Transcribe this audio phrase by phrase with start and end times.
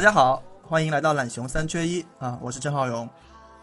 [0.00, 2.38] 大家好，欢迎来到懒熊三缺一啊！
[2.40, 3.06] 我是郑浩荣。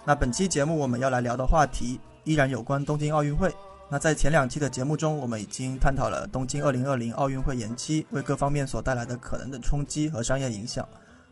[0.06, 3.52] 那本期节目我们要来聊的话题依然有关东京奥运会。
[3.90, 10.88] 那在前两期的节目中，我们已经探讨了东京二零二零奥运会延期为各方面所带来的可能的冲击和商业影响。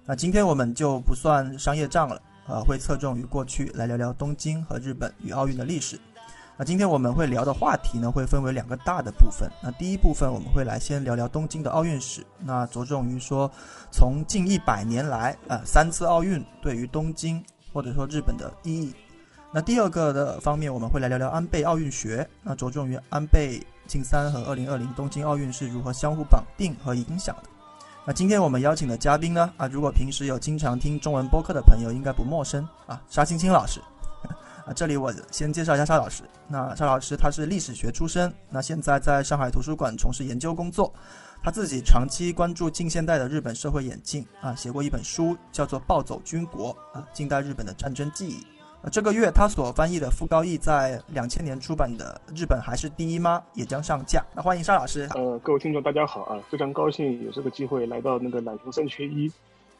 [0.05, 5.99] 那今天我们就不算商业账了，呃，会侧重于过去来聊聊东京和日本与奥运的历史。
[6.57, 9.51] 那今天我们会聊的话题呢，会分为两个大的部分。
[9.61, 13.51] 那第一部分我们会来先聊聊东京的奥运史，那着重于说
[13.91, 17.43] 从近一百年来，呃，三次奥运对于东京
[17.73, 18.93] 或者说日本的意义。
[19.51, 27.49] 那第二个的方面，我们会来聊聊安倍奥运学，那着重于安倍晋三和二零二零东京奥运是如何相互绑定和影响的。
[28.05, 33.81] 那今天我们邀请的嘉宾呢，啊，如果平时有经常听中文播客的朋友，应该不陌生啊，沙青青老师。
[34.65, 36.23] 啊，这里我先介绍一下沙老师。
[36.47, 40.91] 那沙老师他是历史学出身，那现在在上海图书馆从事研究工作。
[41.43, 48.43] 他自己长期关注近现代的日本社会演进，啊，写过一本书叫做《暴走军国》，啊，近代日本的战争记忆。
[48.81, 54.25] 啊，这个月他所翻译的傅高义在两千年出版的《日本还是第一吗》也将上架。
[54.35, 55.07] 那欢迎沙老师。
[55.13, 59.31] 呃，各位听众大家好啊，非常高兴有这个机会来到那个懒熊三缺一。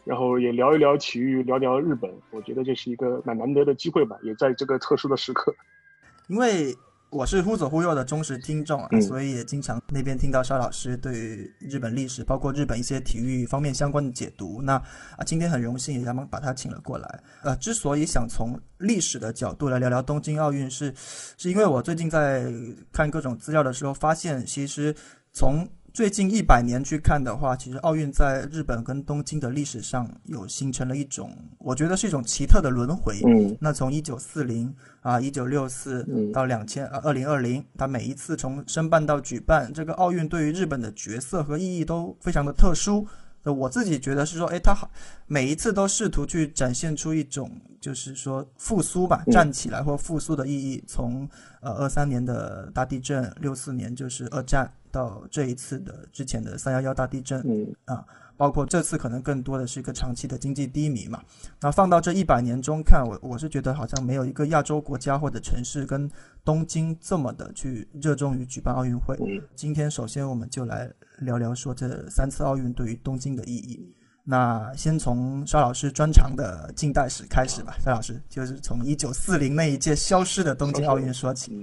[0.06, 5.54] 然后也聊一聊体育，聊聊日本，我觉得这是一个蛮难得的机会吧，也在这个特殊的时刻。
[6.30, 6.76] 因为
[7.12, 14.62] 我是忽左忽右的忠实听众啊，所以也经常那边听到肖老师对日本历史，包括日本一些体育方面相关的解读。
[14.62, 17.24] 那啊，今天很荣幸也帮把他请了过来。
[17.44, 22.46] 呃，之所以想从历史的角度来聊聊东京奥运，是是因为我最近在
[22.92, 24.94] 看各种资料的时候，发现其实
[25.32, 25.66] 从
[25.96, 33.22] 最近一百年去看的话，其实奥运在日本跟东京的历史上有形成了一种，我觉得是一种奇特的轮回。
[33.26, 43.08] 嗯，那从一九四零啊，一九六四到两千啊，二零二零，它每一次从申办到举办，这个奥运对于日本的角色和意义都非常的特殊。
[43.46, 44.92] 我自己觉得是说，哎，他好，
[45.28, 50.84] 每一次都试图去展现出一种，就是说复苏吧，站起来或复苏的意义。
[50.86, 51.30] 从
[51.62, 57.42] 呃二三年的大地震，六四年就是二战，到这一次的之前的三幺幺大地震，
[57.86, 58.06] 啊。
[58.38, 61.24] 包括这次可能更多的是一个长期的经济低迷嘛，
[61.62, 66.12] 那放到这一百年中看，我我是觉得好像没有一个亚洲国家或者城市跟
[66.44, 69.18] 东京这么的去热衷于举办奥运会。
[69.56, 73.80] 今天首先我们就来聊聊说这三次奥运对于东京的意义。
[74.26, 81.56] 那先从沙老师专长的近代史开始吧，沙老师就是从一九四零那一届消失的东京奥运说起。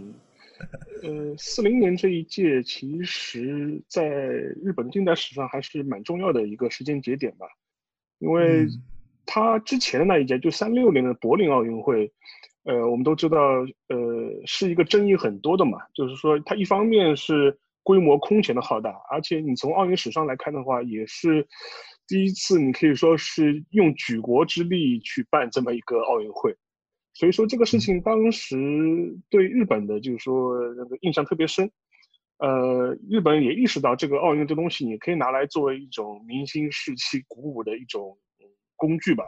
[1.02, 7.46] 呃，四零年这一届，其实在日本近代史上还是蛮重要的一个时间节点吧，
[8.18, 8.66] 因为
[9.26, 12.12] 他之前的那一届，就三六年的柏林奥运会，
[12.64, 13.38] 呃，我们都知道，
[13.88, 21.46] 呃，是一个争议很多的嘛，就是说，它一方面是规模空前的浩大，而且你从奥运史上来看的话，也是
[22.06, 26.56] 第一次，你可以说是用举国之力去办这么一个奥运会。
[27.14, 28.56] 所以说这个事情当时
[29.28, 31.70] 对日本的，就是说那个印象特别深。
[32.38, 38.18] 呃，日本也意识到这个奥运这东西，你可以拿来作为一种明星士气鼓舞的一种
[38.74, 39.22] 工具吧。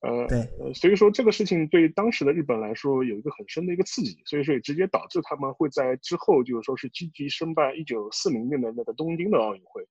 [0.00, 9.84] 呃，对，呃，所以说这个事情对当时的日本来说有一个很深的一个刺激，所以说也直接导致他们会在之后就是说是积极申办一九四零年的那个东京的奥运会。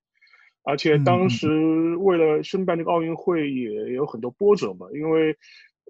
[0.63, 5.37] 而且当时为了申办这个奥运会也有很多波折嘛，因为。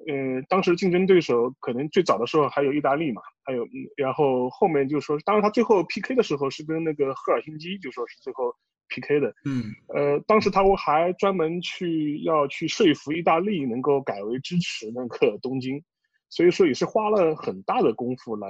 [0.07, 3.67] 嗯，当时竞争对手可能最早的时候还有意大利嘛，还有，
[3.97, 8.55] 然后后面就说，当然他最后 PK 的时候是跟那个赫尔辛基，就说是最后
[8.87, 9.33] PK 的。
[9.45, 15.83] 嗯，呃，当时他我还专门去要去说服意大利能够改为支持那个东京，
[16.29, 18.47] 所以说也是花了很大的功夫来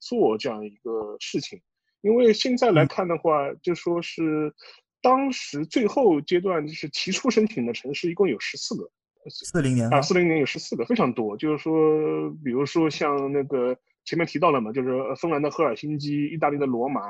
[0.00, 1.60] 做这样一个事情。
[2.02, 4.54] 因为现在来看的话，就说是
[5.02, 8.88] 当时最后阶段就是提出申请的城市一共有十四个。
[9.28, 11.36] 四零年啊，四零年有十四个，非常多。
[11.36, 17.02] 就是说，比如说像那个前面提到了嘛，就是芬兰的赫尔辛基、意大利的罗马、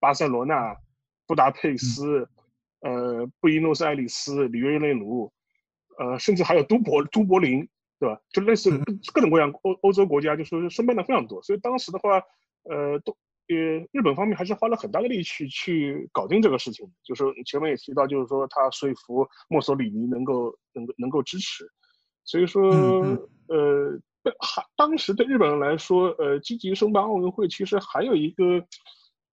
[0.00, 0.76] 巴塞罗那、
[1.26, 2.28] 布达佩斯、
[2.80, 5.32] 呃，布宜诺斯艾利斯、里约热内卢，
[5.98, 8.20] 呃，甚至还有都柏都柏林，对吧？
[8.30, 8.70] 就类似
[9.12, 11.42] 各种各样欧欧洲国家，就说申办的非常多。
[11.42, 12.22] 所以当时的话，
[12.64, 13.16] 呃，都
[13.48, 13.56] 呃，
[13.90, 16.86] 日本方面还是花了很大的力气去搞定这个事情。
[17.02, 21.66] 就是前面也提到，就是说他说服墨索里尼能够能够能够支持，
[22.24, 22.70] 所以说
[23.48, 23.98] 呃，
[24.40, 28.64] 还当时对日本人来说，呃，积极申办奥运会其实还有一个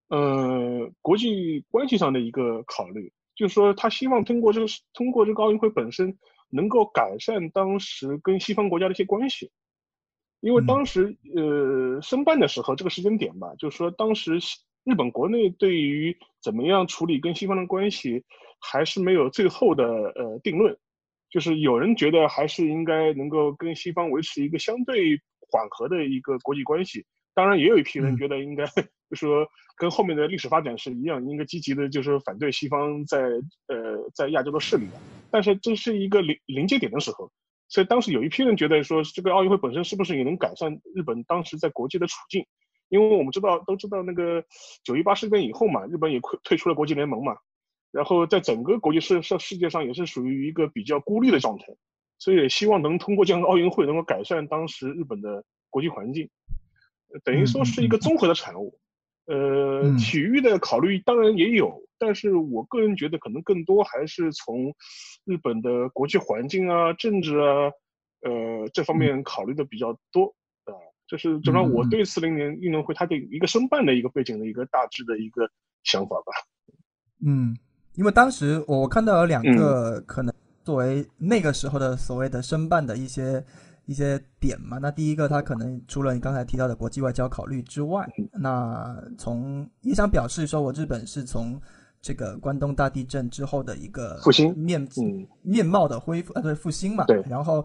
[0.10, 6.18] 呃国际关系上的一个考虑，就是说他希望通过这个通过这个奥运会本身
[6.50, 9.52] 能够改善当时跟西方国家的一些关系。
[10.42, 14.40] 因为当时，呃，申办的时候这个时间点吧，就是说当时
[14.86, 18.24] 日本国内对于怎么样处理跟西方的关系，
[18.60, 20.78] 还是没有最后的呃定论。
[21.30, 25.22] 就是有人觉得还是应该能够跟西方维持一个相对
[25.52, 27.06] 缓和的一个国际关系。
[27.36, 28.66] 当然，也有一批人觉得应该，
[29.12, 29.46] 就说
[29.78, 33.20] 跟后面的历史发展是一样，应该积极的，就是反对西方在
[33.68, 34.88] 呃在亚洲的势力。
[35.30, 37.30] 但是这是一个临临界点的时候。
[37.70, 42.46] 所以当时有一批人觉得说，这个奥运会本身是不是也能改善日本当时在国际的处境？
[42.90, 44.44] 因为我们知道，都知道那个
[44.84, 47.38] 九一八事变以后嘛，日本也退退出了国际联盟嘛，
[47.92, 51.66] 然后在整个国际世世世界上也是属于一个比较孤立的状态，
[52.18, 56.28] 所以也希望能通过这样的奥运会能够改善当时日本的国际环境，
[57.24, 58.80] 等于说是一个综合的产物。
[59.28, 64.74] 呃，体育的考虑当然也有，但是我个人觉得可能更多还是从
[65.26, 67.70] 日本的国际环境啊、政治啊，
[68.22, 70.26] 呃这方面考虑的比较多
[70.64, 70.74] 啊。
[71.08, 75.48] 这是至少我对四零年运动会它的一个申办的一个背景的一个大致的一个
[75.84, 76.32] 想法吧。
[77.24, 77.56] 嗯，
[77.96, 83.44] 因为当时我看到有两个可能作为那个时候的所谓的申办的一些。
[83.86, 91.60] 一些点嘛，那第一个，它可能除了你刚才提到的国际外交考虑之外，那从也想表示说，我日本是从
[92.02, 94.88] 这个关东大地震之后的一个复兴面
[95.42, 97.04] 面貌的恢复，呃，对，复兴嘛。
[97.06, 97.24] 对。
[97.30, 97.64] 然后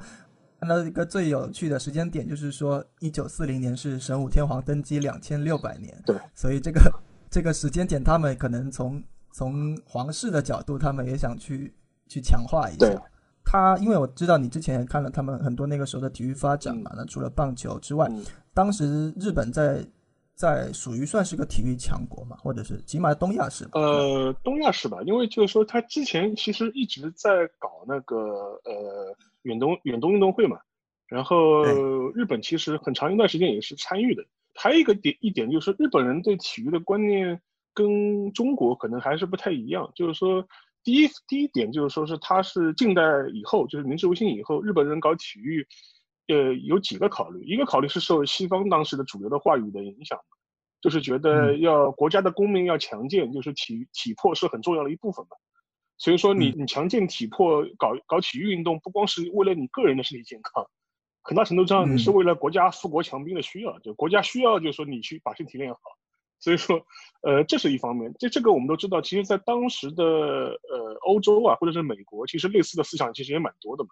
[0.59, 5.97] 看到一个最有趣的时间点，就是说一九四零年是神武天皇登基两千六百年。
[6.05, 6.17] 对。
[6.35, 6.81] 所以这个
[7.31, 9.03] 这个时间点，他们可能从
[9.33, 11.73] 从皇室的角度，他们也想去
[12.09, 13.03] 去强化一下。
[13.45, 18.11] 他因为我知道你之前也看了他们很多那个时候的体育发展嘛，那除了棒球之外，
[18.55, 19.87] 当时日本在
[20.35, 24.99] 在属于算是个体育强国嘛，或者是起码东亚是呃东亚是吧？
[25.07, 28.17] 因为就是说他之前其实一直在搞那个
[28.65, 30.59] 呃远东远东运动会嘛，
[31.07, 31.65] 然后
[32.15, 34.25] 日本其实很长一段时间也是参与的。
[34.55, 37.41] 还有一个点一点就是日本人对体育的观念
[37.73, 40.47] 跟中国可能还是不太一样，就是说。
[40.87, 43.01] 第一第一点就是说，是它是近代
[43.33, 45.67] 以后，就是明治维新以后，日本人搞体育，
[46.29, 47.45] 呃，有几个考虑。
[47.45, 50.19] 一个考虑是受西方当时的主流的话语的影响，
[50.81, 55.37] 就是觉得要国家的公民要强健，就是体体魄是很重要的一部分嘛。
[55.97, 60.67] 所以说，你你强健体魄，搞搞体育运动，不光是为了你个人的身体健康，
[61.23, 65.81] 很大程度上你是为了国家富国强兵的需要，就国家需要，就是说你去把身体练好。
[66.41, 66.85] 所以说，
[67.23, 68.13] 呃，这是一方面。
[68.19, 73.91] 这这个我们都知道，其实，在当时的呃欧洲啊，或者是美国，其实类似的思想其实也蛮多的嘛。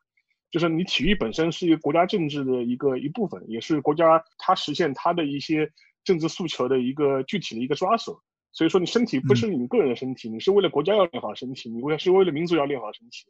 [0.53, 5.69] 就是你体育本身是一个国家政治的一个一部分，也是国家它实现它的一些
[6.05, 8.21] 政治诉求的一个具体的一个抓手。
[8.53, 13.25] 所以说，你身体不是你个人的身体，你是为了国家要练好身体，你为是为了民族要练好身体。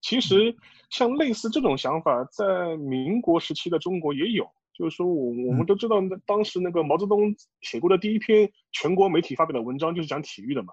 [0.00, 0.56] 其实，
[0.88, 4.50] 像类似这种想法，在民国时期的中国也有。
[4.72, 10.72] 就是说，我我们都知道，那当时那个毛泽东写过的第一篇全国媒体发表的文章就是讲体育的嘛。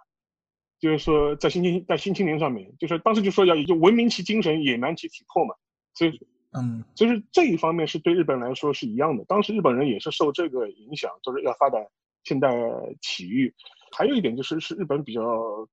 [0.80, 5.54] 就是说，在新青在新青年上面，就是当时就说要就文明其精神，野蛮其体魄嘛。
[6.00, 9.26] 所以，嗯，就是这一方面是对日本来说是一样的。
[9.26, 11.86] 当时日本人也是受这个影响，就是要发展
[12.24, 12.50] 现代
[13.02, 13.54] 体育。
[13.92, 15.22] 还有一点就是是日本比较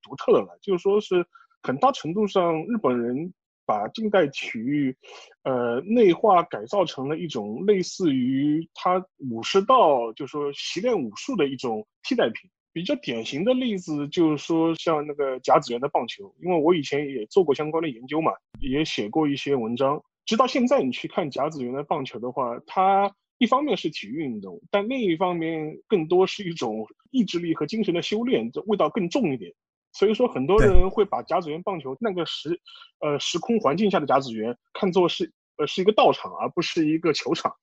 [0.02, 1.24] 独特的了，就是说是
[1.62, 3.32] 很大程度上日本人。
[3.68, 4.96] 把近代体育，
[5.42, 12.48] 呃，内化改造成了一种类似于他武士道，就是说习练武术的一种替代品。
[12.72, 18.30] 比较典型的例子就是说，像那个甲子园的棒球，因为我以前也做过相关的研究嘛，
[18.60, 20.00] 也写过一些文章。
[20.26, 29.52] 直到现在，你去看甲子园的棒球的话，它一方面是体育运动，但另一方面更多是一种意志力和精神的修炼，这味道更重一点。
[29.92, 32.60] 所以说，很多人会把甲子园棒球那个时，
[33.00, 37.54] 呃，时空环境下的甲子园看作是，呃，是一个道场，而不是一个球场。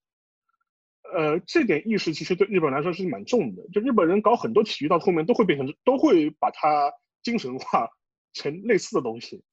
[1.15, 3.62] 呃，这点意识其实对日本来说是蛮重的。
[3.72, 6.91] 就日本人搞很多体育到后面都会变成，都会把它
[7.22, 7.88] 精神化
[8.34, 9.43] 成类似的东西。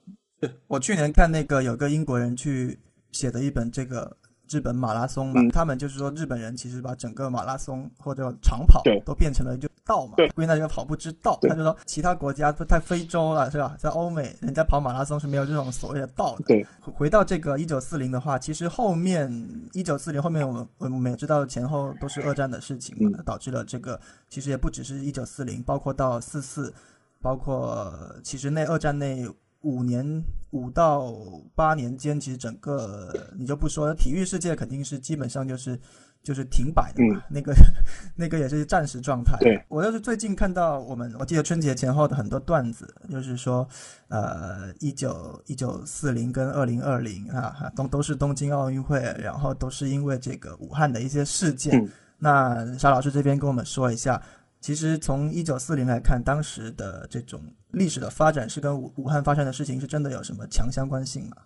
[0.40, 2.78] 对 我去年看那个有个英国人去
[3.12, 4.16] 写的一本这个
[4.48, 11.38] 日本马拉松嘛，他们就是说日本人其实把整个马拉松或者长跑都变成了就道嘛，归纳一个跑步之道。
[11.42, 13.76] 他就说其他国家都太非洲了，是吧？
[13.78, 16.44] 在欧美，人家跑马拉松是没有这种所谓的道的。
[16.44, 19.32] 对，回到这个一九四零的话，其实后面
[19.72, 26.72] 一九四零后面我们我们也知道前后都是二战的事情嘛，导致了这个其实也不只是一九四零，包括到四四，
[27.20, 27.92] 包括
[28.24, 29.28] 其实那二战那。
[29.62, 31.14] 五年五到
[31.54, 35.78] 八年间，其实整个你就不说体育世界肯定是基本上就是
[36.22, 37.54] 就是停摆的嘛，那个
[38.16, 39.36] 那个也是暂时状态。
[39.40, 43.66] 对我就是最近看到我们，我记得春节前后的很多段子，就是说，
[44.08, 51.88] 呃，一九一九四零跟二零二零啊，都都是东京奥运会，然后都是因为这个武汉的一些事件。
[52.18, 54.20] 那沙老师这边跟我们说一下。
[54.60, 57.40] 其实从一九四零来看，当时的这种
[57.72, 61.36] 历史的发展是跟武武汉发生的事情是真的有什么强相关性吗？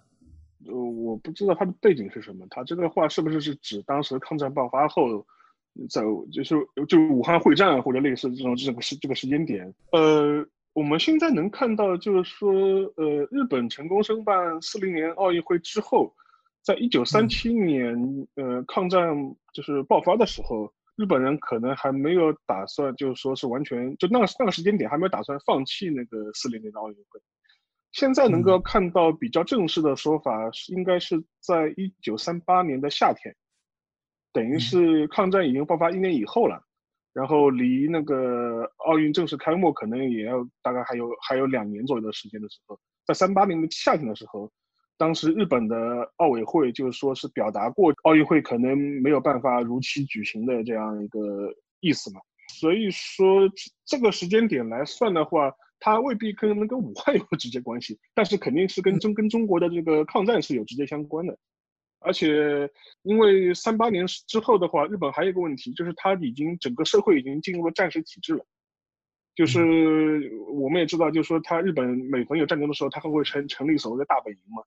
[0.66, 2.44] 呃，我不知道它的背景是什么。
[2.50, 5.24] 他这个话是不是是指当时抗战爆发后，
[5.88, 6.02] 在
[6.32, 6.56] 就是
[6.88, 9.72] 就武汉会战或者类似这种这个时这个时间点？
[9.92, 12.50] 呃，我们现在能看到就是说，
[12.96, 16.12] 呃，日本成功申办四零年奥运会之后，
[16.62, 19.14] 在一九三七年，呃，抗战
[19.52, 20.72] 就是爆发的时候。
[20.96, 27.20] 日本人可能还没有打算，就是说是完全就那个那个时间点还没有打算放弃那个四零年的奥运会。
[27.92, 33.34] 现在能够看到比较正式的说法是，应该是在一九三八年的夏天，
[34.32, 36.62] 等于是抗战已经爆发一年以后了，
[37.12, 44.50] 然后离那个奥运正式开幕可能也要大概还有还有两年左右的时间的时候，在三八年的夏天的时候。
[44.96, 45.76] 当时日本的
[46.16, 52.20] 奥委会就是说是表达过奥运会可能没有办法如期举行的这样一个意思嘛，
[52.52, 53.50] 所以说
[53.84, 61.36] 这个时间点来算的话，它未必可能跟武汉有直接关系，但是肯定是跟中跟中国的这个抗战是有直接相关的，
[61.98, 62.70] 而且
[63.02, 68.46] 因为三八年之后的话，日本还有一个问题，就是它已经整个社会已经进入了战时体制了，
[69.34, 74.62] 就是我们也知道，就是说它日本每逢有战争的时候，它还会成成立所谓的大本营嘛。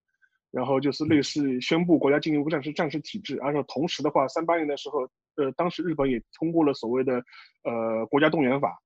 [0.52, 5.02] 然后就是类似宣布国家进入战时战时体制，而且同时的话，三八年的时候，
[5.36, 7.24] 呃，当时日本也通过了所谓的
[7.64, 8.80] 呃国家动员法，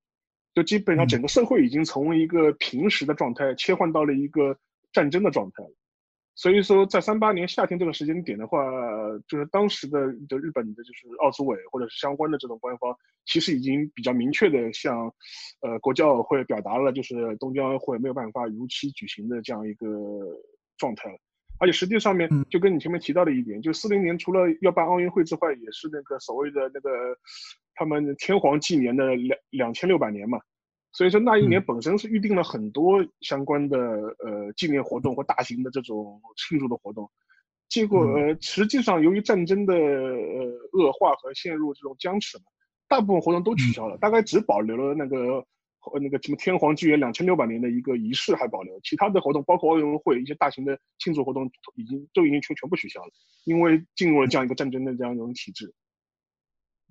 [0.54, 4.58] 就基本上整个社会已经从一个平时的状态切换到了一个
[4.92, 5.72] 战争的状态了。
[6.34, 8.66] 所以说，在三八年夏天这个时间点的话，
[9.28, 15.14] 就是当时的的日本的就是奥组委或者是相关的这种官方，其实已经比较明确的向
[15.62, 19.86] 呃国际奥委会表达了，就是东京奥运会没有办法如期举行的这样一个
[20.78, 21.18] 状态了。
[21.62, 26.90] 而且实际上面就跟你前面提到的一点，就四零年除了要办奥运会之外，也是那个所谓的那个
[27.76, 30.40] 他们天皇纪年的两两千六百年嘛，
[30.92, 37.08] 所以说那一年本身是预定了很多相关的呃纪念活动或大型的这种庆祝的活动，
[37.70, 42.46] 结果呃实际上由于战争的呃恶化和陷入这种僵持嘛，
[42.88, 45.46] 大部分活动都取消了，大概只保留了那个。
[45.82, 53.10] 和那个什么天皇纪元两千六百年的一个仪式还保留，其他的活动包括奥运会一些大型的庆祝活动已经都已经全全部取消了，
[53.46, 55.74] 因为进入了这样一个战争的这样一种体制。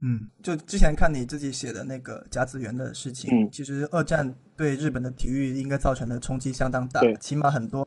[0.03, 7.87] 嗯，就之前看你自己写的那个甲子园的事情，其实二战对日本的体育应该造成的冲击相当大，起码很多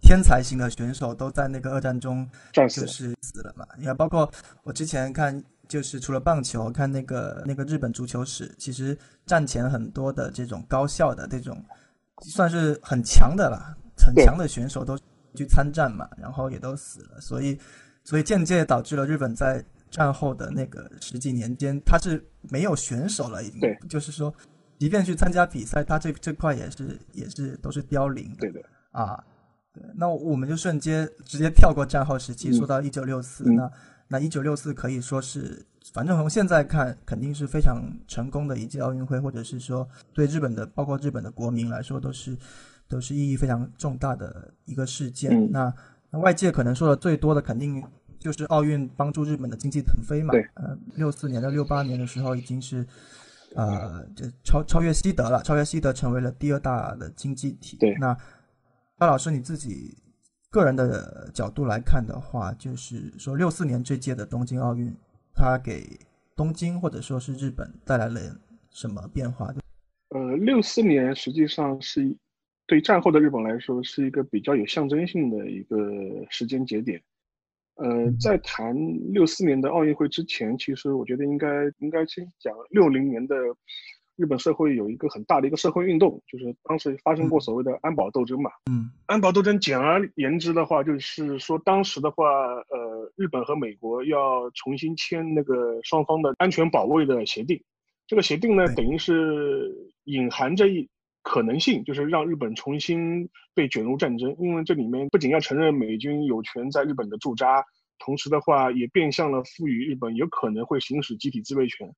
[0.00, 3.64] 天才型的选手都在那个二战中就是死了嘛。
[3.78, 4.30] 你看，包括
[4.64, 5.42] 我之前看。
[5.70, 11.64] 就是除了棒球，看那个那个日本足球史，其实战前很多的这种高校的这种，
[12.22, 14.98] 算是很强的了，很强的选手都
[15.36, 17.56] 去参战嘛，然后也都死了，所以
[18.02, 24.34] 所以间接导致了日本在战后的那个十几年间，他是没有选手了，已经，就是说，
[24.76, 28.60] 即便去参加比赛，他这这块也是也是都是凋零的，对的，
[28.90, 29.22] 啊，
[29.72, 33.70] 对，那我们就瞬间直接跳过战后时期，说到一九六四那。
[34.12, 42.36] 那一九六四可以说是，反正从现在看，肯定是非常成功的一届奥运会，或者是说对日本的，包括日本的国民来说，都是
[42.88, 45.48] 都是意义非常重大的一个事件。
[45.52, 45.72] 那
[46.10, 47.80] 那外界可能说的最多的，肯定
[48.18, 50.34] 就是奥运帮助日本的经济腾飞嘛。
[50.54, 52.84] 呃，六四年到六八年的时候，已经是
[53.54, 57.76] 呃，就超超越西德了，超越西德成为了第二大的经济体。
[57.76, 57.94] 对。
[58.00, 58.12] 那
[58.98, 59.96] 高老师你自己。
[60.50, 64.92] 个人的角度来看的话，就是说六四年这届的东京奥运，
[65.32, 65.86] 它给
[66.34, 68.20] 东京或者说是日本带来了
[68.70, 69.54] 什么变化？
[70.08, 72.16] 呃，六四年实际上是
[72.66, 75.76] 对战后的日本来说是一个比较有象征性的一个
[76.28, 77.00] 时间节点。
[77.76, 78.76] 呃，在谈
[79.12, 83.36] 六四年的奥运会之前，其实我觉得应该应该先讲六零年的。
[84.20, 88.50] 日本社会有一个很大的一个社会运动，就是当时发生过所谓的安保斗争嘛。
[88.70, 97.62] 嗯，安保斗争简而言之的话，就是说当时的话，呃，日本和美国要重新签那个双方的安全保卫的协定。
[98.06, 99.74] 这个协定呢，等于是
[100.04, 100.86] 隐含着一
[101.22, 104.36] 可能性，就是让日本重新被卷入战争。
[104.38, 107.64] 因为这里面不仅要承认美军有权在日本的驻扎，
[107.98, 111.88] 同时的话也变相了赋予日本有可能会行使集体自卫权。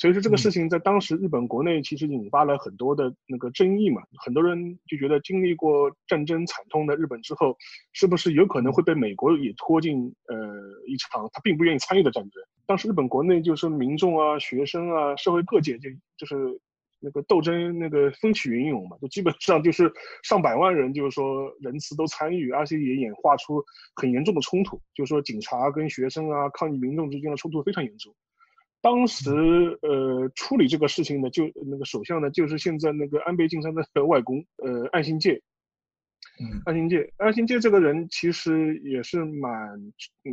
[0.00, 7.54] 所以说这个事情在当时日本国内其实引发了很多的那个争议嘛，很多人就觉得经历过战争惨痛的日本之后，
[7.92, 10.36] 是不是有可能会被美国也拖进呃
[10.86, 12.42] 一场他并不愿意参与的战争？
[12.64, 16.58] 当时日本国内就是民众啊、学生啊、社会各界就就是
[16.98, 19.92] 那个斗争那个风起云涌嘛，就基本上就是
[20.22, 23.62] 上百万人就是说人次都参与，而且也演化出
[23.96, 28.14] 很严重的冲突，就是说警察跟学生啊、抗议民众之间的冲突非常严重。
[28.82, 29.30] 当时，
[29.82, 35.42] 呃，处理这个事情的就那个首相呢，就是现在那个安倍晋三的外公，呃，岸信介。
[36.64, 39.78] 岸信介，岸信介这个人其实也是蛮，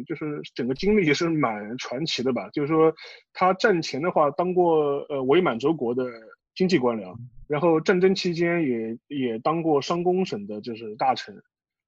[0.06, 2.50] 就是整个经历也是蛮传奇的吧。
[2.52, 2.94] 就是说，
[3.34, 6.06] 他战前的话当过呃伪满洲国的
[6.56, 7.14] 经济官僚，
[7.50, 11.36] 然后战争期间也也当过商工省的就是大臣，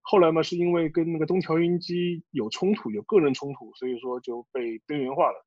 [0.01, 5.45] 后来嘛是因为跟那个东条英机有冲突，有个人冲突，所以说就被边缘化了。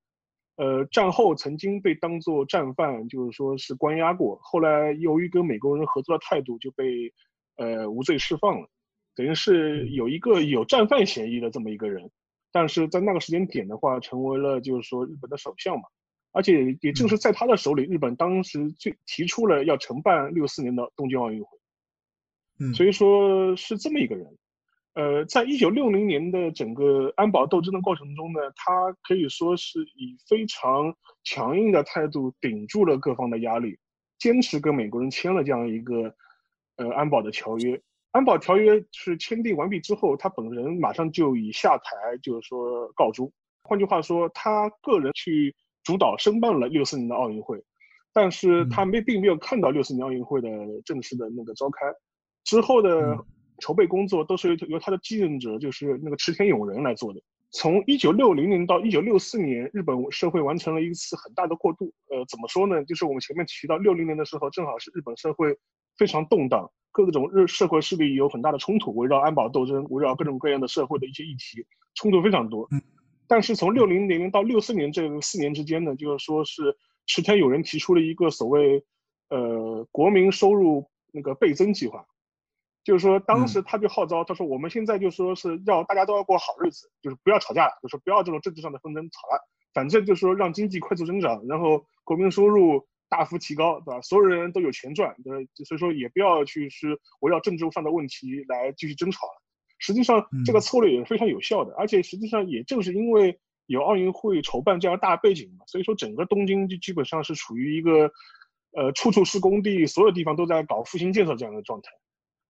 [0.56, 4.38] 呃，战后曾经被当作战犯，就是说是关押过。
[4.42, 7.12] 后来由于跟美国人合作的态度，就被
[7.56, 8.68] 呃无罪释放了，
[9.16, 12.10] 等于是有一个有战犯嫌疑的这么一个人。
[12.52, 15.84] 但是在那个时间点的话，成为了就是说日本的首相嘛。
[16.32, 21.58] 而且也正是在他的手里，日本当时最提出了要承办六四年的东京奥运会。
[22.58, 24.26] 嗯，所以说是这么一个人。
[24.94, 30.94] 呃，在一九六零年的整个安保斗争的过程中呢，他可以说是以非常
[31.24, 33.78] 强硬的态度顶住了各方的压力，
[34.18, 36.14] 坚持跟美国人签了这样一个
[36.76, 37.80] 呃安保的条约。
[38.10, 43.32] 安保条约是签订完毕之后，他本人马上就以下台就是说告终。
[43.62, 47.64] 换句话说，他个人去主导申办了六四年的奥运会，
[48.12, 50.50] 但是他没并没有看到六四年奥运会的
[50.84, 51.86] 正式的那个召开
[52.44, 53.16] 之后的。
[53.62, 57.22] 筹备工作都是由由他的继任者，就是那个池田勇人来做的。
[57.52, 61.92] 从一九六零年到一九六四年，日本社会完成了一次很大的过渡。
[62.10, 62.82] 呃，怎么说呢？
[62.84, 65.56] 就是我们前面提到六零年的时候，正好是日本社会
[65.96, 71.64] 非常动荡，各种日社会势力有很大的冲突，围绕安保斗争，围绕各种各样的社会的一些议题，
[71.94, 72.68] 冲突非常多。
[73.28, 78.82] 但是从六零年到六四年这四年之间呢，就是说是池田勇人提出了一个所谓
[79.28, 82.06] 呃国民收入那个倍增计划。
[82.84, 89.40] 就是说，当时他就号召，他说我们现在就说是要大家都要过好日子，就是不要吵架了，就是不要这种政治上的纷争吵了，
[89.72, 94.00] 反正就是说让经济快速增长，然后国民收入大幅提高，对吧？
[94.00, 99.42] 所有人都有钱赚，对，所以说也不要去是围绕政治上的问题来继续争吵了。
[99.78, 108.10] 实际上，这个策略也是非常有效的，而且实际上也正是因为有奥运会筹办这样大背景嘛，所以说整个东京就基本上是处于一个，
[108.76, 111.90] 呃，处处是工地，所有地方都在搞复兴建设这样的状态。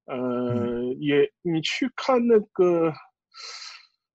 [0.05, 2.93] 呃，也你去看那个，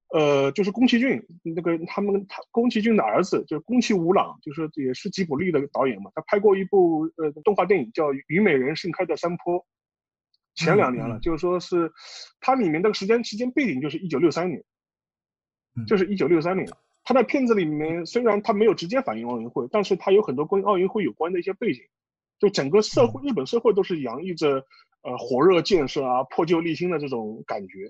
[0.09, 9.59] 呃，就是宫崎骏那个他们他宫崎骏的儿子就是宫崎吾朗，就是也是吉卜力的导演嘛，他拍过一部呃动画电影叫《虞美人盛开的山坡》，
[10.55, 11.89] 前两年了，就是说是
[12.41, 14.61] 它里面的时间时间背景就是一九六三年，
[15.87, 16.69] 就是一九六三年，
[17.05, 21.81] 他在片子里面虽然他没有直接反映奥运会，但是他有很多跟奥运会有关的一些背景，
[22.39, 24.65] 就整个社会日本社会都是洋溢着。
[25.07, 27.89] 呃，火热建设啊，破旧立新的这种感觉，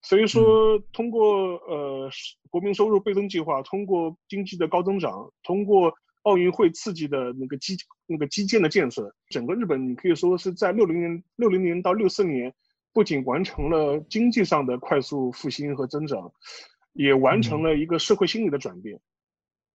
[0.00, 2.10] 所以说通过呃
[2.50, 7.76] 国民收入倍增计划，通过经济的高增长，通过奥运会刺激的那个基
[8.08, 12.52] 那个基建的建设，整个日本你可以说是在六零年六零年到六四年，
[12.92, 16.32] 不仅完成了经济上的快速复兴和增长，
[16.92, 19.00] 也完成了一个社会心理的转变，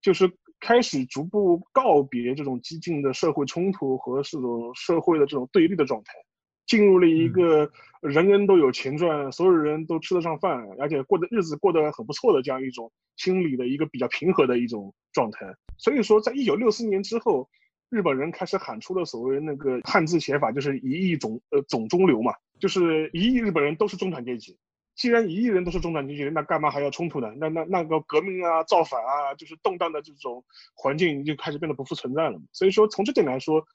[0.02, 6.12] 就是开始逐步告别这种激进的社会冲突和这种社会的这种对立的状态。
[6.68, 7.70] 进入了一个
[8.02, 15.46] 人人都有钱赚，所有人都吃得上饭，而且过的日子过得很不错的这样一种心理的一个比较平和的一种状态。
[15.78, 17.48] 所以说，在一九六四年之后，
[17.88, 24.58] 日本人开始喊出了所谓那个汉字写法，就是一亿总呃总中流嘛，就是一亿日本人都是中产阶级。
[24.94, 27.32] 既然一亿人都是中产阶级，那干嘛还要冲突呢？
[27.38, 32.38] 那那那个革命啊、造反啊，就是动荡的这种环境就开始变得不复存在了。
[32.52, 33.66] 所以说，从这点来说。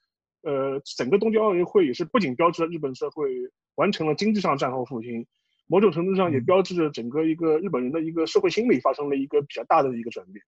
[0.43, 3.29] 呃，整个东京奥运会也是不仅标志着日本社会
[3.75, 5.25] 完成了经济上战后复兴，
[5.67, 10.43] 某种程度上也标志着整个一个日本人的一个社会心理发生了一个比较大的一个转变，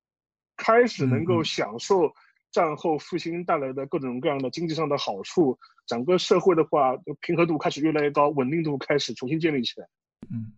[0.57, 2.13] 开始能够享受
[2.51, 9.87] 战后复兴带来的各种各样的经济上的好处，整个社会的话平和度开始越来越高，稳定度开始重新建立起来。
[10.29, 10.51] 嗯，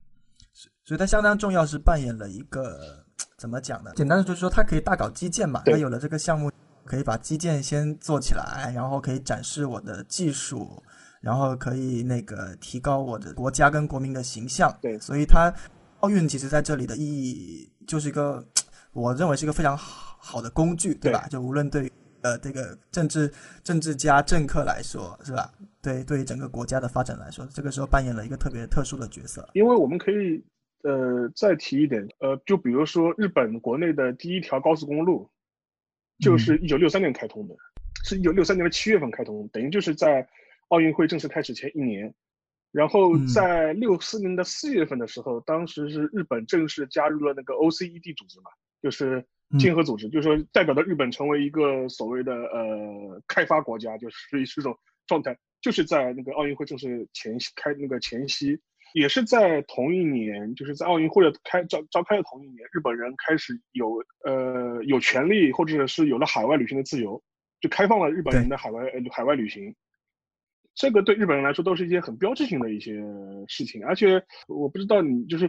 [0.84, 3.06] 所以它相当重要，是扮演了一个
[3.38, 3.92] 怎么讲呢？
[3.96, 5.62] 简单的就是说，它可以大搞基建嘛。
[5.66, 6.52] 它有了这个项目，
[6.88, 10.82] 可以把基建先做起来，然后可以展示我的技术，
[11.22, 14.76] 然后可以那个提高我的国家跟国民的形象。
[14.82, 15.54] 对，所以它
[16.00, 18.44] 奥运其实在这里的意义就是一个，
[18.94, 21.28] 我认为是一个非常好好的工具，对吧？
[21.30, 23.32] 就无论对呃这个政治
[23.64, 25.52] 政治家政客来说，是吧？
[25.82, 29.48] 对，对于整个国家的发展来说，这个时候扮演了一个特别特殊的角色。
[29.54, 30.44] 因为我们可以。
[30.84, 35.28] 呃，再提一点，呃，就比如说日本国内的第一条高速公路，
[36.20, 37.56] 就是一九六三年开通的，
[38.04, 40.28] 是一九六三年的七月份开通，等于就是在
[40.70, 42.14] 奥运会正式开始前一年。
[42.72, 48.52] 然后在六四年的四月份的时候，当时是日本正式加入了那个 OCED 组织嘛，
[48.82, 49.26] 就是
[49.58, 54.78] 经合组织，就是说代表的日本成为一个所谓的呃开发国家，就是是这种
[55.08, 58.60] 状态，就是在那个奥运会正式前夕开那个前夕。
[58.98, 67.22] 也是在同一年，就是在奥运会的开召召开的同一年，日本人开始有呃有权利或者是有了海外旅行的自由，
[67.62, 68.82] 就开放了日本人的海外
[69.12, 69.76] 海外旅行。
[70.74, 72.94] 这个对日本人来说都是一些很标志性的一些
[73.48, 75.48] 事情，而且我不知道你就是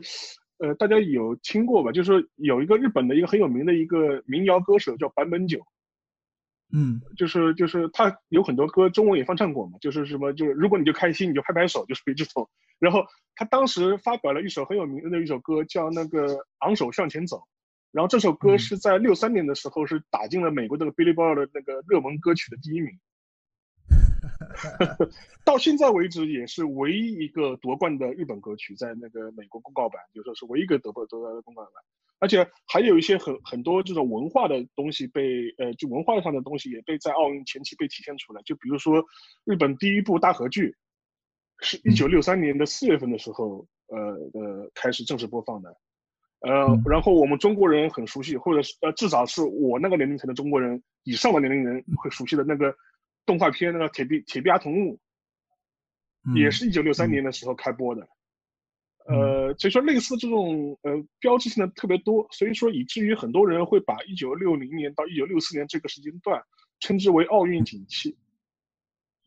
[0.58, 1.90] 呃大家有听过吧？
[1.90, 5.58] 就是说有一个日本的一个很有名的一个民谣歌手叫坂本九。
[6.70, 12.48] 嗯，就是就是他有很多歌，中文也翻唱过嘛，就是什么就是如果你就开心，你就拍拍手，就是这种。
[12.78, 17.37] 然后他当时发表了一首很有名的一首歌，叫那个《昂首向前走》，
[17.90, 22.92] 然后这首歌是在六三年的时候是打进了美国那个 Billboard 的那个热门歌曲的第一名，
[25.44, 31.72] 到现在为止也是唯一一个夺冠的日本歌曲，在那个美国公告版，就说是唯一一个得过得的公告版。
[32.20, 38.42] 而且还有一些很很多这种文化的东西被呃，就文化上的东西也被在奥运前期被体现出来。
[38.42, 39.04] 就比如说，
[39.44, 40.74] 日本第一部大合剧，
[41.61, 43.96] 是一九六三年的四月份的时候，呃
[44.35, 45.76] 呃开始正式播放的。
[46.40, 52.74] 呃，然后我们中国人很熟悉，或者是呃至少是我那个年龄层的中国人以上的年龄人会熟悉的那个
[53.26, 55.00] 动画片，那个铁臂铁臂阿童木，
[56.35, 58.09] 也是一九六三年的时候开播的。
[59.08, 66.42] 呃，所以说类似这种呃标志性的特别多，所以说以至于很多人会把一九六零年到一九六四年这个时间段
[66.80, 68.14] 称之为奥运景气。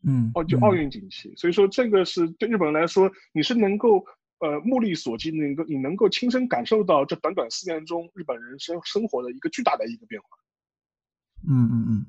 [0.04, 1.32] 嗯，哦，就奥运景气。
[1.36, 4.04] 所以说这个是对日本人来说，你是能够
[4.38, 10.28] 呃目力所及，能够你能够亲身感受到这短短四年中日本人生生活的一个巨大的一个变化。
[11.48, 12.06] 嗯嗯嗯，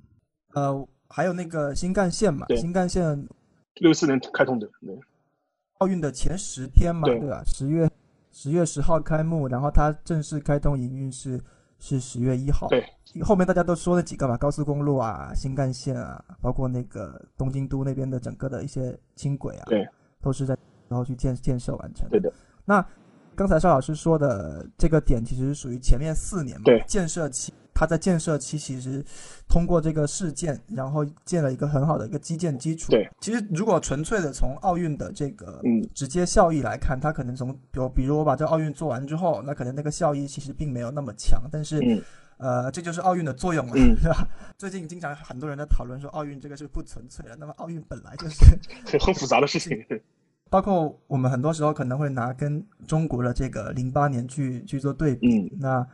[0.53, 3.27] 呃，还有那个新干线嘛，新干线
[3.81, 4.69] 六四年开通的。
[5.83, 7.43] 奥运的前十天嘛，对吧？
[7.45, 7.89] 十月
[8.31, 11.37] 十月十号开幕，然后它正式开通营运是
[11.77, 12.69] 是十月一号。
[12.69, 12.81] 对，
[13.21, 19.85] 后面大家都说了几个嘛，高速公路啊，新干线啊，包括那个东京都那边的整个的一些轻轨啊，对，
[20.21, 22.07] 都是在然后去建建设完成。
[22.09, 22.31] 对的。
[22.63, 22.85] 那
[23.35, 27.53] 刚才邵老师说的这个点，其实是属于前面四年嘛，对，建设期。
[27.73, 29.03] 他在建设期其实
[29.47, 32.91] 通过这个事件，然后建了一个很好的一个基建基础。
[32.91, 41.41] 对，其实如果纯粹的从奥运的这个嗯直接效益来看，它可能从比如比如我把这奥运做完之后，那可能那个效益其实并没有那么强。
[41.51, 41.79] 但是
[42.37, 44.27] 呃，这就是奥运的作用嘛，是吧？
[44.57, 47.35] 最近经常很多人在讨论说奥运这个是不纯粹的。
[47.37, 48.43] 那么奥运本来就是
[48.99, 49.77] 很复杂的事情，
[50.49, 55.51] 包括我们很多时候可能会拿跟中国的这个零八年去去做对比。
[55.59, 55.85] 那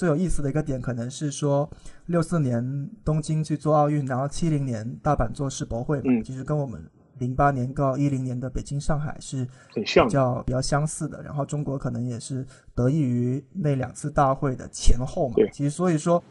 [0.00, 1.68] 最有意思的一个点可能是说，
[2.06, 6.82] 六四年东京去做奥运，然后七零年大阪做世博会，嗯，其实跟我们
[7.18, 11.22] 零八年到一零年的北京、上海是，比较比较相似的。
[11.22, 15.34] 然后中国可能也是得益于那两次大会的前后嘛。
[15.52, 16.24] 其实所以说，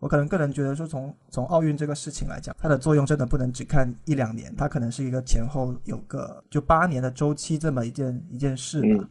[0.00, 9.08] 我可能个人觉得说，从从奥运这个事情来讲，它的作用真的不能只看一两年，它可能是一个前后有个就八年的周期这么一件一件事嘛。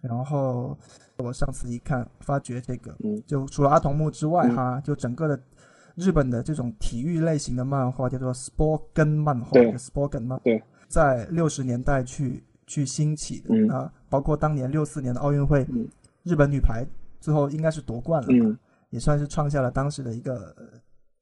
[0.00, 0.78] 然后。
[1.20, 5.40] 我上次一看，发觉这个，就除了阿童木之外，哈，就整个的
[5.94, 15.66] 日本的这种体育类型的漫画叫做 sport 跟漫画，sport 跟漫，对，在六十年代去去兴起的啊，包括当年六四年的奥运会，
[16.22, 16.84] 日本女排
[17.20, 18.58] 最后应该是夺冠了，
[18.90, 20.54] 也算是创下了当时的一个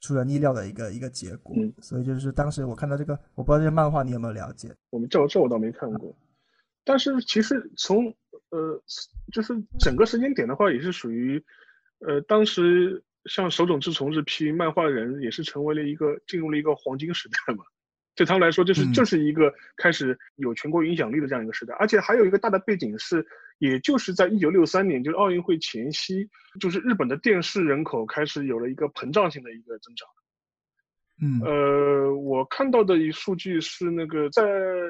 [0.00, 1.56] 出人意料的一个一个结果。
[1.80, 4.74] 所以就是当时我看到这个，我不知道这些漫画你有没有了解？
[4.90, 6.14] 我们这这我倒没看过，
[6.84, 8.14] 但是其实从。
[8.50, 8.82] 呃，
[9.32, 11.44] 就是整个时间点的话，也是属于，
[12.00, 17.64] 呃，当时像手冢治虫这批漫画人，也是成为了一个进入了一个黄金时代嘛。
[18.14, 21.72] 对他们来说，就是这是一个开始有全国影响力的这样一个时代。
[21.74, 23.24] 而且还有一个大的背景是，
[23.58, 30.08] 也就是在一九六三年，就是奥运会前夕，就是日本的电视人口开始有了一个膨胀性的一个增长。
[31.20, 34.42] 嗯，呃，我看到的一数据是，那个在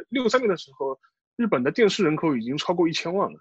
[0.09, 0.99] 六三年的时候，
[1.39, 3.39] 日本的电视人口已经超过一千万了。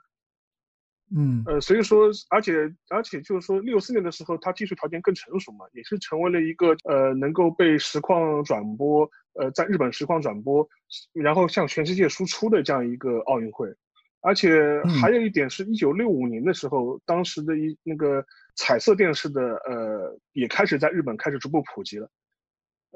[1.16, 2.54] 嗯，呃，所以说，而且
[2.90, 10.68] 而且就是说，六四年的时候，它技术条件更成熟嘛，也是成为了一个呃能够被实况转播，呃，在日本实况转播，
[11.14, 13.74] 然后向全世界输出的这样一个奥运会。
[14.20, 18.24] 而且还有一点是，一九六五年的时候，当时的一那个
[18.56, 22.10] 彩色电视的呃也开始在日本开始逐步普及了。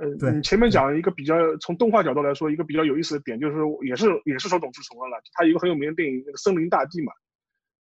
[0.01, 7.11] 呃，你前面讲一个比较从动画角度来说，一个比较有意思的点，就是也是也是手冢治虫了，他一个很有名的电影那个《森林大地》嘛。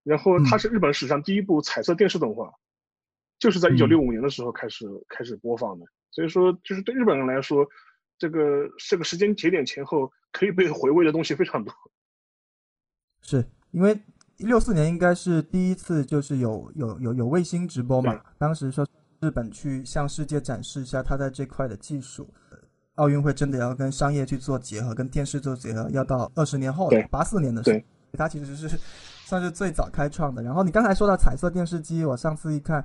[0.04, 2.52] 然后它是日本史上第一部彩色电视动画，
[3.38, 5.86] 就是在一九六五年的时候开始开始播放的。
[6.12, 7.66] 所以说，就是对日本人来说，
[8.18, 11.74] 这个这个时间节点前后可以被回味的东西非常多。
[13.22, 13.98] 是因为
[14.38, 18.20] 六四年应该是第一次，就是有有有有卫星直播嘛？
[18.38, 18.86] 当时说
[19.20, 22.28] 日本去向世界展示一下他在这块的技术。
[22.96, 27.80] 奥运会真的要跟商业去做结合，跟电视做结合，要到二十年后了，八四年的时候，
[28.18, 28.80] 他其实是。
[29.30, 30.42] 算是最早开创的。
[30.42, 32.84] 然后你刚才说到彩色电视机，我上次一看，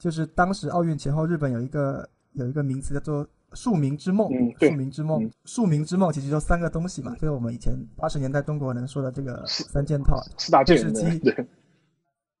[0.00, 4.28] 就是当时奥运前后，日本有一个有一个名词叫做“庶民之梦”。
[4.58, 11.22] 庶民之梦，庶民之梦其实就三个东西嘛，就是我们以前八十年代中国人说的这个三件套：四大电视机。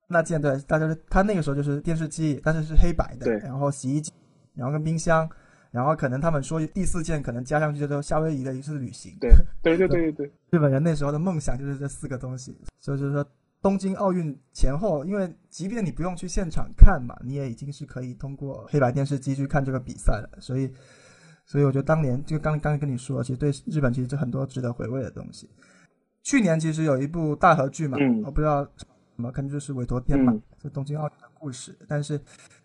[0.08, 3.30] 那件对，大家他那个时候就是电视机，但是是黑白的。
[3.38, 4.12] 然后洗衣机，
[4.54, 5.28] 然后跟冰箱，
[5.70, 9.16] 然后可能他们说第四件可能加上去叫做夏威夷的一次旅行。
[9.20, 9.30] 对
[9.62, 10.32] 对对 对对。
[10.50, 13.26] 日本人那时候的梦想就是这四个东西，所以就是说。
[13.62, 20.28] 东京奥运前后，因为即便你不用去现场看嘛，你也已经是可以通过黑白电视机去看这个比赛了。
[20.38, 20.70] 所以，
[21.44, 25.50] 所以我觉得当年就刚刚跟你说，其实对日本其实是很多值得回味的东西。
[26.22, 28.86] 去年其实有一部大合剧嘛，我不知道什
[29.22, 31.76] 么，可能就是委托片嘛，就东京奥运的故事。
[31.88, 32.20] 但是，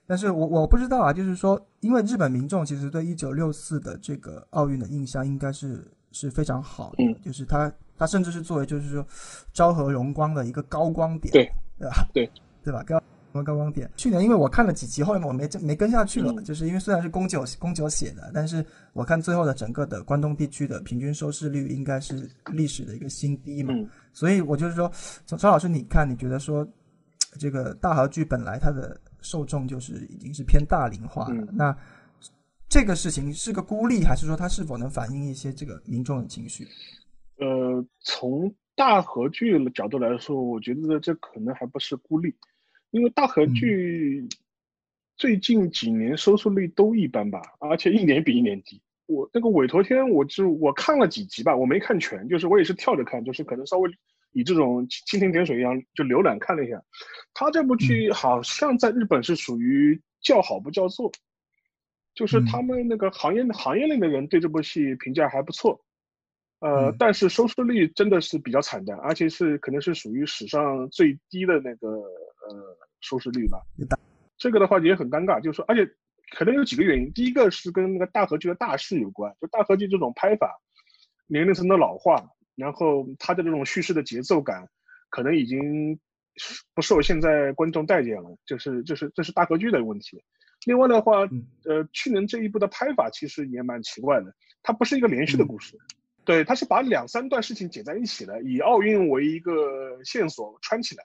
[0.05, 7.71] 但是我我不知道啊，就是说，因为日本民众其实对一九六四的这个奥运的印象应该是是非常好的，就是他。
[7.97, 9.05] 它甚至是作为就是说，
[9.53, 12.07] 昭和荣光的一个高光点，对对吧？
[12.11, 12.31] 对
[12.63, 12.81] 对吧？
[12.81, 12.99] 高
[13.31, 13.89] 高光点。
[13.95, 23.73] 去年因为我看了几集，后面我没没跟下去了，就是因为虽然是宫九宫九写的，但是我看最后的整个的关东地区的平均收视率应该是历史的一个新低嘛。
[24.11, 24.91] 所以我就是说，
[25.25, 26.67] 张老师，你看，你觉得说
[27.39, 31.75] 这个大和剧本来它的受众就是已经是偏大龄化了，那
[32.67, 36.67] 这个事情是个孤立，还是说它是否能反映一些这个民众的情绪？
[37.37, 42.33] 呃，从大合剧的角度来说，我觉得这可能还不是孤立，
[42.91, 44.27] 因为大合剧
[45.17, 48.81] 最近几年收视率都一般吧，而且一年比一年低。
[49.07, 53.89] 我那个委托天，我就我看了几集吧，我没看全，就是我也是跳着看，就是可能稍微
[54.31, 56.81] 以这种蜻蜓点水一样就浏览看了一下。
[57.33, 61.11] 他这部剧好像在日本是属于叫好不叫座，
[62.13, 65.83] 就是他们那个行业行业内的人对这部戏评价还不错。
[66.61, 73.59] 呃，但是收视率真的是比较惨淡，而且是可能是属于史上最低的那个呃收视率吧。
[74.37, 75.91] 这个的话也很尴尬，就是说，而且
[76.35, 77.11] 可能有几个原因。
[77.13, 80.55] 第一个是跟那个大合剧的大势有关，就大合剧这种拍法，
[81.27, 82.23] 年龄层的老化，
[82.55, 84.67] 然后它的这种叙事的节奏感，
[85.09, 85.99] 可能已经
[86.75, 88.37] 不受现在观众待见了。
[88.45, 90.23] 就是就是这是大合剧的问题。
[90.65, 91.21] 另外的话，
[91.65, 95.75] 呃，去年这一部的拍法其实也蛮奇怪的，它不是一个连续的故事。
[96.23, 101.03] 对，他是把两三段事情剪在一起的，以奥运为一个线索穿起来。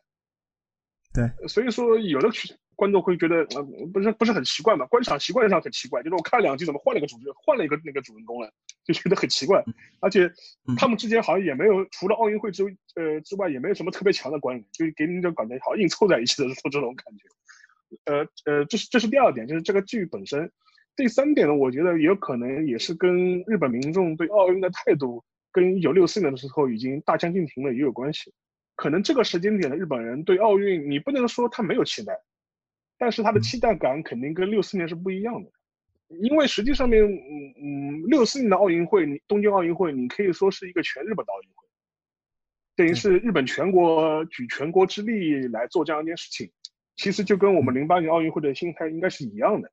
[1.14, 2.28] 对，所以说有的
[2.74, 4.84] 观众会觉得，呃，不是不是很奇怪嘛？
[4.86, 8.52] 观赏习惯上很奇怪，就是我看了两集，怎么换了一个主角，换了一个那个主人公了，
[8.84, 9.64] 就觉得很奇怪。
[10.00, 10.30] 而且
[10.76, 17.24] 他们之间好像也没有，除了奥运会之呃之外，也没有什么特别强的关联，就给你一种感觉，好像硬凑在一起的这种感觉。
[18.04, 20.52] 呃呃，这是这是第二点，就是这个剧本身。
[20.96, 28.32] 第三点呢，我觉得也有可能也是跟日本民众对奥运的态度，跟一九六四年的时候已经大相径庭了也有关系。
[28.74, 32.18] 可能这个时间点的日本人对奥运，你不能说他没有期待，
[32.98, 35.50] 但是他的期待感肯定跟六四年是不一样的。
[36.20, 41.66] 因为实际上面，嗯嗯，六四年的奥运会，你东京奥运会，你可以说是一个全日本的奥运会，
[42.76, 46.50] 等于是日本全国举全国之力来做这样一件事情，
[46.96, 49.70] 其实就跟我们零八年奥运会的心态应该是一样的。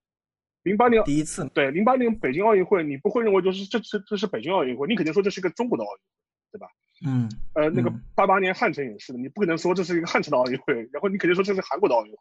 [0.63, 6.08] 零八年第一次，对零八年北京奥运会，你不会认为就是这这这是北京奥运会，你肯定说这是一个中国的奥运会，
[6.54, 6.67] 对吧？
[7.06, 12.17] 嗯，呃，那个八八年汉城也是的，你不可能说这是一个汉城的奥运会，然后你肯定说这是韩国的奥运会。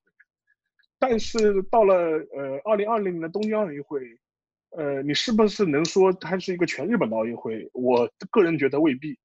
[0.99, 4.01] 但是到了呃二零二零年的东京奥运会，
[4.71, 7.71] 呃，你是不是能说它是一个全日本的奥运会？
[7.73, 9.17] 我个人觉得未必。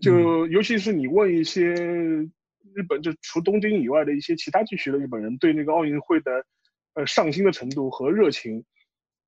[0.00, 6.44] 就尤其是你问一些日本，就除东京以外的一些其他地区的日本人，对那个奥运会的。
[6.96, 8.64] 呃，上心的程度和热情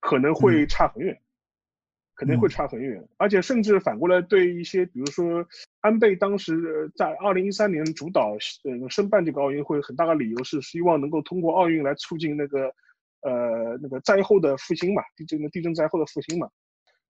[0.01, 1.21] 可能会差很远，
[2.15, 3.07] 可能会差很远。
[3.19, 5.47] 而且甚至反过来对一些，比如说
[5.81, 12.73] 安倍当时在二零一三年主导呃申办这个奥运会，很大的理由是希望能够通过奥运来促进那个
[13.21, 16.49] 呃那个灾后的复兴嘛，地震的地震灾后的复兴嘛。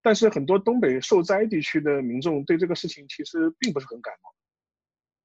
[0.03, 4.31] 但是很多东北受灾地区的民众对这个事情其实并不是很感冒，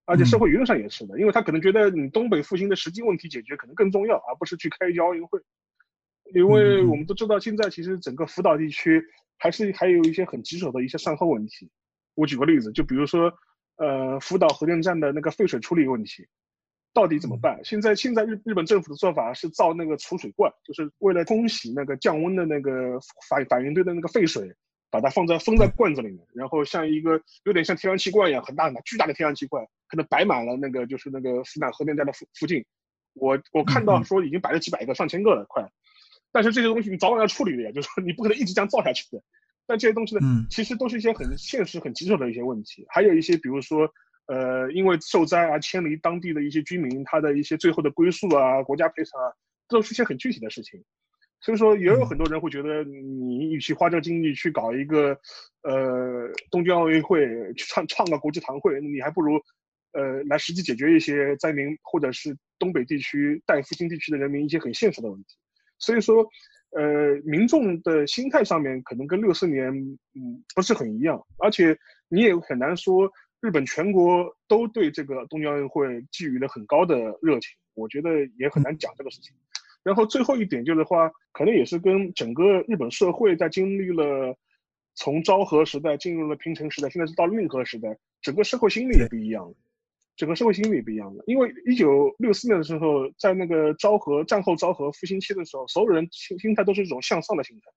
[0.05, 5.39] 而且社会舆论上也是的，因为他可能觉得你东北复兴的实际问题解决可能更重要，而不是去开一届奥运会。
[6.33, 9.03] 因为我们都知道，现在其实整个福岛地区
[9.37, 11.69] 还是还有一些很棘手的一些善后问题。
[12.15, 13.31] 我举个例子，就比如说，
[13.77, 16.25] 呃，福岛核电站的那个废水处理问题，
[16.93, 17.59] 到底怎么办？
[17.63, 24.53] 现在现在日日本政府的做法是造那个储水罐，就是为了冲洗那个降温的那个反反应堆的那个废水，
[24.89, 32.65] 把它放在封在罐子里面，然后像一个有点像天然气罐一样很大很大巨大的天然气罐，可能摆满了那个就是那个福岛核电站的附附近。
[33.13, 35.69] 我我看到说已经摆了几百个、上千个了，快。
[36.31, 39.21] 但是这些东西你早晚要处理的呀，就是说你不可能一直这样造下去的。
[39.67, 42.87] 但这些东西呢，其实都是一些很现实、很棘手的一些问题。
[42.89, 43.87] 还有一些，比如说，
[44.25, 49.29] 呃，因为受灾而迁离当地的一些居民，他的一些最后的归宿啊、国家赔偿啊，
[49.67, 50.83] 都是一些很具体的事情。
[51.39, 55.19] 所以说，也有很多人会觉得，你与其花这个精力去搞一个，
[55.61, 59.39] 呃，东京奥运会，去创创个国际堂会，你还不如，
[59.93, 65.35] 呃，来实际解决一些灾民或者是东北地区带复兴地区的人民一些很现实的问题。
[65.79, 66.27] 所以说，
[66.71, 69.69] 呃，民众的心态上面可能跟六四年，
[70.15, 71.77] 嗯，不是很一样，而且
[72.09, 79.35] 你也很难说日本全国都对这个东京奥运会寄予了很高的热情，我觉得也很难讲这个事情。
[79.83, 84.33] 然后最后一点就是话，可能也是跟整个日本社会在经历了
[84.95, 89.53] 从昭和时代进入了平成时代，现在是到令和时代，整个社会心理也不一样了。
[90.15, 97.71] 整个社会心理不一样的，因为一九六四年的时候，在那个昭和战后昭和复兴期的时候，所有人心心态都是一种向上的心态，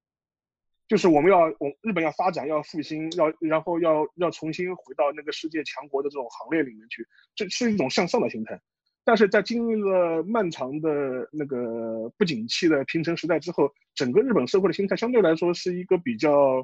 [0.87, 8.61] 就是我们要我日本要发展要复兴要然后要要重新回到那个世界强国的这种行列里面去，这是一种向上的心态。
[9.03, 10.91] 但是在经历了漫长的
[11.33, 16.63] 那个不景气的平成时代之后，整个日本社会的心态相对来说是一个比较。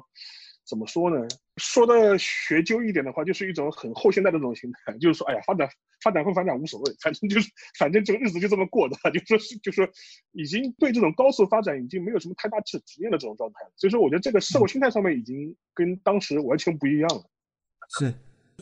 [0.65, 1.27] 怎么说呢？
[1.57, 5.69] 说的学究一点的话，就是一种很后现代的这种心态，就是说，哎呀，发展
[6.01, 9.87] 发展不发展无所谓，反正就是反正这个日子就这么过的，就说是就说
[10.31, 13.71] 已经对这种高速发展已经没有什么太大执执念的这种状态了。
[13.75, 17.23] 所以说，我觉得这个社会心态上面已经跟当时完全不一样了。
[17.99, 18.13] 是，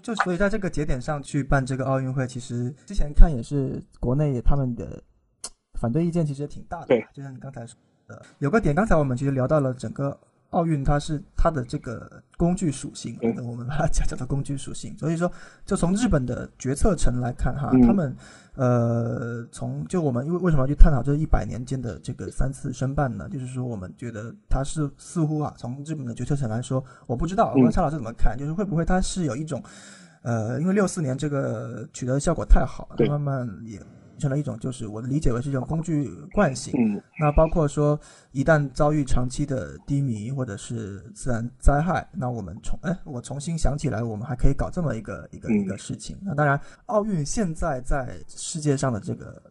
[0.01, 5.01] 就所以在这个节点上去办这个奥运会，其实之前看也是国内他们的
[5.79, 6.87] 反对意见其实也挺大的。
[6.87, 10.19] 对，就像你刚才说的，有个点，刚才我们其实聊到了整个。
[10.51, 14.97] 奥运它是它的这个工具属性，我们把它叫叫做工具属性。
[14.97, 15.29] 所以说，
[15.65, 18.15] 就从日本的决策层来看，哈，他们
[18.55, 23.27] 呃，从就我们因为为什么要去探讨这一百年间的这个三次申办呢？
[23.29, 28.37] 就是说，我们觉得它是似乎啊，从日本的决策层来说，我不知道，我问蔡老师怎么看？
[28.37, 29.63] 就是会不会它是有一种
[30.21, 33.79] 呃，因为六四年这个取得的效果太好，慢慢也。
[34.21, 36.71] 成了一种，就是我的理解为是一种工具惯性。
[36.77, 37.99] 嗯，那包括说，
[38.31, 46.15] 一旦遭遇长期的低迷或者是自然灾害，那我们重哎，我重新想起来，我们还可以搞这么一个一个一个事情。
[46.21, 49.41] 那当然，奥运现在在世界上的这个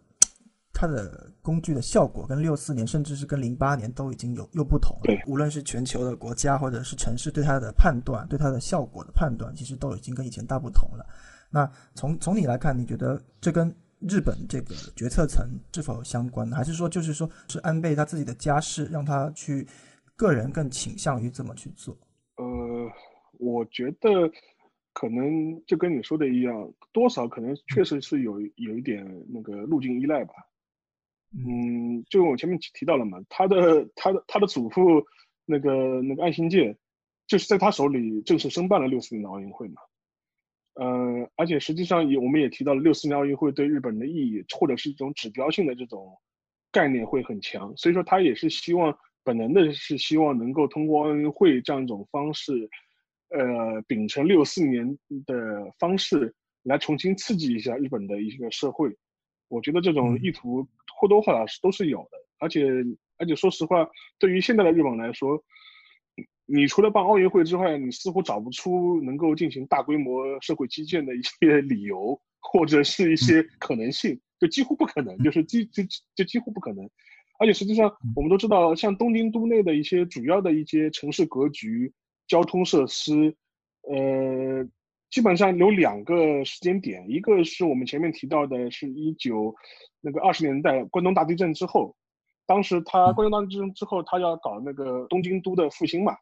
[0.72, 5.22] 它的工具的效果，跟六四年甚至是跟零八年都已经有又不同了。
[5.26, 11.04] 无论是全球的国家或者是城市对它的判断，对它的效果的判断，其实都已经跟以前大不同了。
[11.50, 13.74] 那从从你来看，你觉得这跟？
[14.08, 19.66] 日本这个决策层是否相关，还是说就是说是安倍他自己的家世让他去
[20.16, 21.96] 个人更倾向于怎么去做？
[22.36, 22.44] 呃，
[23.38, 24.30] 我觉得
[24.94, 30.32] 可能就跟你说的一样，多少可能确实是有有一点那个路径依赖吧。
[31.32, 34.82] 嗯，就我前面提到了嘛，他的他的他的祖父
[35.44, 36.76] 那个那个岸信介，
[37.26, 39.82] 就是在他手里正式申办了六四年的奥运会嘛。
[40.74, 46.16] 呃，而且实际上也，我们也提到了六四年奥运会对日本的意义，或者是一种指标性的这种
[46.70, 52.70] 概念会很强，所以说他也是希望本能的是希望能够通过奥运会这样一种方式，
[53.30, 58.96] 呃，秉承六四年的方式来重新刺激一下日本的一个社会。
[59.48, 62.64] 我觉得这种意图或多或少是都是有的，而且
[63.18, 63.86] 而且说实话，
[64.18, 65.42] 对于现在的日本来说。
[66.52, 75.84] 你除了办奥运会之外，你似乎找不出能够进行大规模社会基建的一些理由，或者是一些可能性，就几乎不可能，就是几就
[76.16, 76.90] 就几乎不可能。
[77.38, 81.92] 而且实际上，我们都知道，像东京都内的一些主要的一些城市格局、
[82.26, 83.34] 交通设施，
[83.88, 84.68] 呃，
[85.08, 89.54] 基本上有两个时间点，一个是我们前面提到的，是一九
[90.00, 91.94] 那个二十年代关东大地震之后，
[92.44, 96.16] 当时他关东大地震之后，他要搞那个东京都的复兴嘛。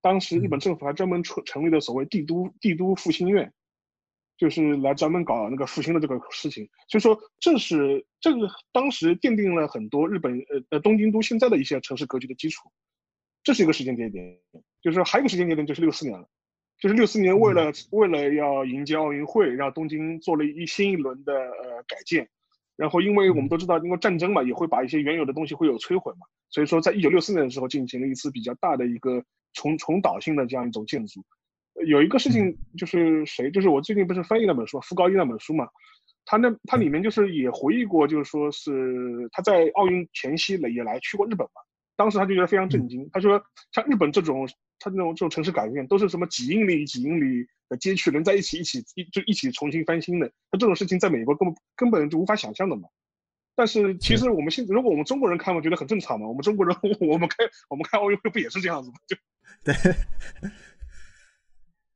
[0.00, 3.52] 当时日本政府还专门成成立了所谓帝都帝都复兴院，
[4.36, 6.68] 就是来专门搞那个复兴的这个事情。
[6.88, 12.70] 所以说，这是这个当时奠定了很多日本呃呃东京都现在的一些城市格局的基础。
[13.42, 14.38] 这是一个时间节点，
[14.82, 16.28] 就是说还有一个时间节点就是六四年了，
[16.78, 22.28] 就是六四年为了为了要迎接奥运会，让东京做了一新一轮的呃改建。
[22.76, 29.24] 然后，因为我们都知道，因为战争嘛，也会把一些原有的东西会有摧毁嘛，所以说，在一九六四年的时候进行了一次比较大的一个
[29.58, 31.24] 重重蹈性的这样一种建筑。
[31.86, 35.68] 有一个事情就是谁，就是我最近不是翻译那本书，傅高义那本书嘛，
[36.24, 41.60] 他那他里面就是也回忆过，就是说是他在奥运前夕也来去过日本嘛，
[41.96, 43.42] 当时他就觉得非常震惊，他说
[43.72, 44.48] 像日本这种
[44.78, 47.46] 他那种这种城市改变都是什么几英里几英里。
[47.70, 52.88] 的街区连在一起，一起一就一起重新翻新的，那这种事情在美国根本根本就无法想象的嘛。
[53.54, 56.26] 但是其实我们现如果我们中国人看，我觉得很正常嘛。
[56.26, 57.36] 我们中国人， 我们开
[57.68, 58.94] 我们开奥运会不也是这样子吗？
[59.06, 59.14] 就
[59.64, 59.74] 对，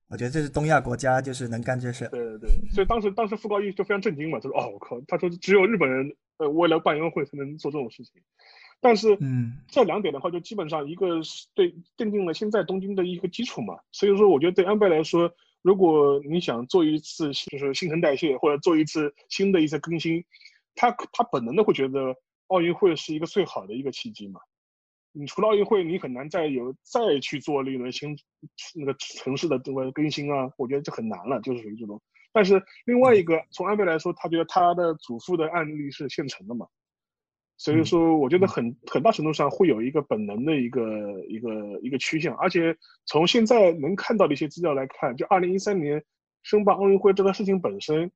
[0.08, 2.08] 我觉得这是东亚国家就是能干这事。
[2.08, 8.22] 对对对，所以当时当时傅高义就非常震惊嘛，他说：“哦，我靠！”他说：“只有日本人呃为了办奥运会才能做这种事情。”
[8.80, 13.78] 但是，嗯，这两点的话，就基本上一个是对奠定了现在东京的一个基础嘛。
[13.92, 15.32] 所以说，我觉得对安倍来说。
[15.62, 20.24] 如果你想做一次就是新陈代谢，或者做一次新的一次更新，
[20.74, 22.16] 他他本能的会觉得
[22.48, 24.40] 奥运会是一个最好的一个契机嘛。
[25.12, 28.16] 你除了奥运会，你很难再有再去做那轮新
[28.74, 32.00] 那个城市的这个更新啊，我觉得就很难了，就是属于这种。
[32.32, 36.66] 但是另外一个从安倍来说，他觉得他的祖父的案例是现成的嘛。
[37.58, 46.02] 所以说，我觉得很很大程度上会有一个本能的一个一个一个趋向，而且从现在能看到的一些资料来看，就二零一三年
[46.42, 48.10] 申办奥运会这个事情本身，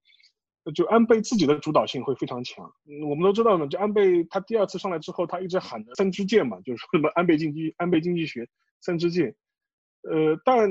[0.72, 2.70] 就安倍自己的主导性会非常强。
[3.08, 8.48] 我们都知道呢，就安倍他第二次上来之后，他一直喊的三支箭嘛，就是什么安倍经济安倍经济学
[8.80, 9.34] 三支箭。
[10.02, 10.68] 呃，但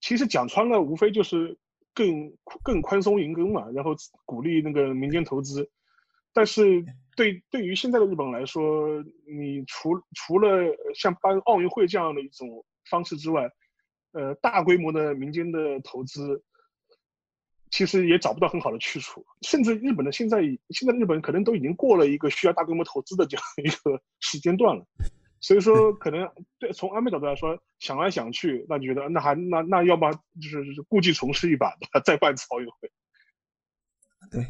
[0.00, 1.58] 其实讲穿了，无非就是
[1.94, 2.32] 更
[2.62, 3.94] 更宽松银根嘛，然后
[4.24, 5.70] 鼓励那个民间投资。
[6.32, 6.84] 但是
[7.16, 10.62] 对对于现在的日本来说，你除除了
[10.94, 13.50] 像办奥运会这样的一种方式之外，
[14.12, 16.42] 呃，大规模的民间的投资，
[17.70, 19.24] 其实也找不到很好的去处。
[19.42, 24.84] 甚至日本的现在现在日本可能都已经过了一个需要大规模投资的这样一个 时间段了。
[25.40, 31.72] 所以说，可能对从安倍角度来说，想来想去，那觉得那还那那要么就是故技重施一把，
[32.04, 32.90] 再办次奥运会。
[34.30, 34.46] 对。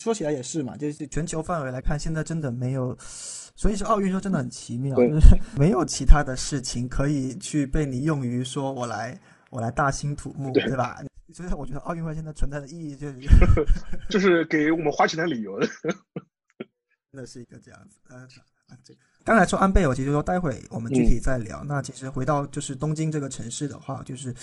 [0.00, 9.20] 说起来也是嘛，就是全球范围来看，现在真的没有，所以说奥运说真的很奇妙，就是 没有其他的事情可以去被你用于说我来
[9.50, 10.96] 我来大兴土木，对吧？
[11.32, 13.18] 所以我觉得奥运会现在存在的意义就是
[14.10, 15.70] 就是给我们花钱的理由，真
[17.12, 18.28] 的是一个这样子，呃，
[18.84, 19.00] 这个。
[19.24, 21.62] 刚才说安倍，我其实说待会我们具体再聊。
[21.64, 24.34] 那其实回到就是东京这个城市的话，就是，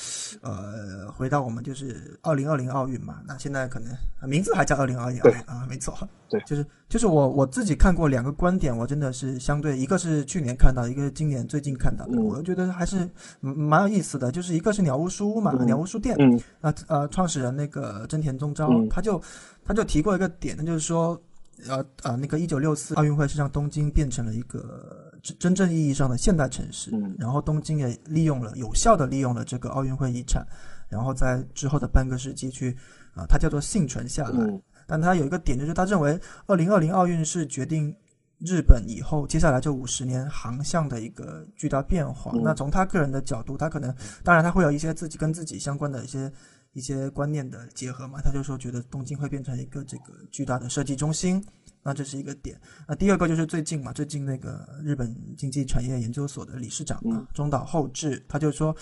[0.41, 3.19] 呃，回到我们就是二零二零奥运嘛。
[3.27, 3.93] 那现在可能
[4.30, 5.97] 名字还叫二零二零奥运啊，没错。
[6.30, 13.09] 对，就是就是我我自己看过两个观点，我真的是相对，一个是去年看到，一个是今年最近看到的，我觉得还是
[13.41, 14.32] 蛮有意思的。
[14.32, 16.15] 就是一个是鸟屋书屋嘛，鸟屋书店，
[16.61, 19.21] 那呃创始人那个真田宗昭，他就
[19.65, 21.21] 他就提过一个点，那就是说。
[21.68, 30.45] 呃呃，那个一九六四奥运会是让东京变成了一个真真正意义上的现代城市，然后东京也利用了有效的利用了这个奥运会遗产，
[30.88, 32.78] 然后在之后的半个世纪去
[33.14, 34.62] 啊，它叫做幸存下来。
[34.88, 37.93] 但他有一个点，就是他认为二零二零奥运是决定
[38.39, 42.32] 日本以后接下来这五十年航向的一个巨大变化。
[42.43, 43.93] 那从他个人的角度，他可能
[44.24, 46.32] 当然他会有一些自己跟自己相关的一些。
[46.80, 51.45] 一些观念的结合嘛，他就说觉得东京会变成一个这个巨大的设计中心。
[51.84, 52.59] 那这是一个点。
[52.88, 58.75] 那第二个就是最近嘛，最近那个日本经济产业研究所的理事长啊，中岛厚志，他就说，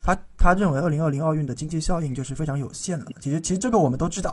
[0.00, 3.06] 他他认为二零二零奥运的经济效应就是非常有限了。
[3.20, 4.30] 其实其实这个我们都知道，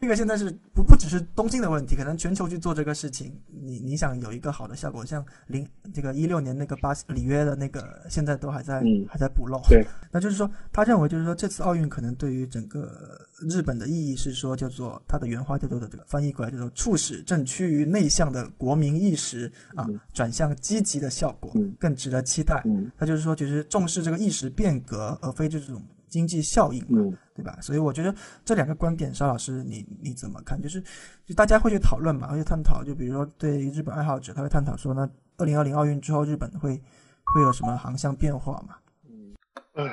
[0.00, 9.60] 这个现在是不不只是东京的问题，可能全球去做这个事情，你你想有一个好的效果，像零这个一六年那个巴里约的那个，现在都还在还在补漏。
[9.68, 17.55] 对， 那就是说，他认为就是说这次奥运可能对于整个日本的意义是说叫做他的原话叫做的这个翻译过来叫做促使政区。
[17.56, 21.50] 趋于内向的国民意识啊，转向积极的效果
[21.80, 22.62] 更值得期待。
[22.98, 27.56] 他就是说，其实重视这个意识变革，而非这种经济效应嘛，对吧？
[27.62, 30.60] 所以我觉得这两个观点，邵老师你你怎么看？
[30.60, 30.82] 就是
[31.24, 32.84] 就大家会去讨论嘛，会去探讨。
[32.84, 36.78] 就比如说对日本爱好者，他会探讨说，那二零二零奥运之后，日本会
[37.24, 38.76] 会有什么航向变化嘛？
[39.08, 39.34] 嗯，
[39.72, 39.90] 呃，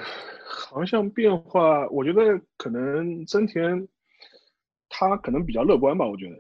[0.50, 2.20] 航向变化，我觉得
[2.58, 3.88] 可能真田
[4.90, 6.36] 他可能比较乐观吧，我觉得。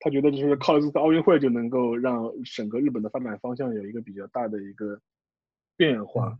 [0.00, 5.00] 他觉得就是靠这次奥运会就能够让整个日本的发展方向有一个比较大的一个
[5.76, 6.38] 变化，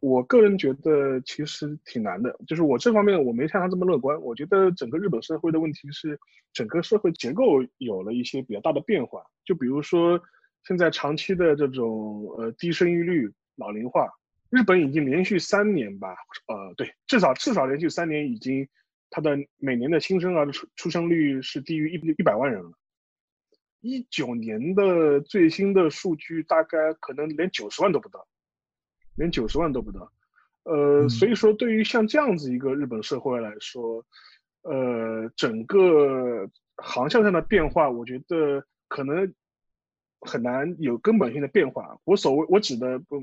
[0.00, 4.20] 我个人觉得其实挺难的，就是我这方面我没像他这么乐观。
[4.20, 6.18] 我觉得整个日本社会的问题是，
[6.52, 9.22] 整个社会结构有了一些比较大的变化。
[9.44, 10.20] 就比如说
[10.64, 14.08] 现在长期的这种呃低生育率、老龄化，
[14.50, 16.14] 日本已经连续三年吧，
[16.46, 18.68] 呃，对，至少至少连续三年已经，
[19.10, 22.72] 它的每年的新生儿的出出生率是低于一一百万人了。
[23.80, 28.26] 一九年的最新的数据大概可能连九十万都不到。
[29.16, 30.10] 连九十万都不到，
[30.62, 34.02] 呃，所以说对于像这样子一个日本社会来说，
[34.62, 39.34] 呃，整个航向上的变化，我觉得可能
[40.20, 41.98] 很难有根本性的变化。
[42.04, 43.20] 我所谓我指的不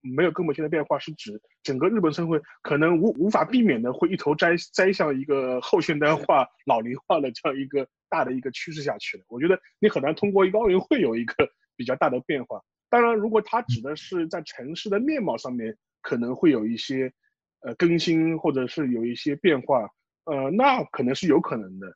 [0.00, 9.24] 没有根本性的变化，是指整个日本社会可能无无法避免的会一头栽栽向一个后现代化、老龄化的这样一个大的一个趋势下去了。
[9.28, 11.34] 我觉得你很难通过一个奥运会有一个
[11.76, 12.62] 比较大的变化。
[12.90, 17.12] 当然，如果它指的是在城市的面貌上面可能会有一些
[17.60, 19.90] 呃更新，或者是有一些变化，
[20.24, 21.86] 呃，那可能是有可能的，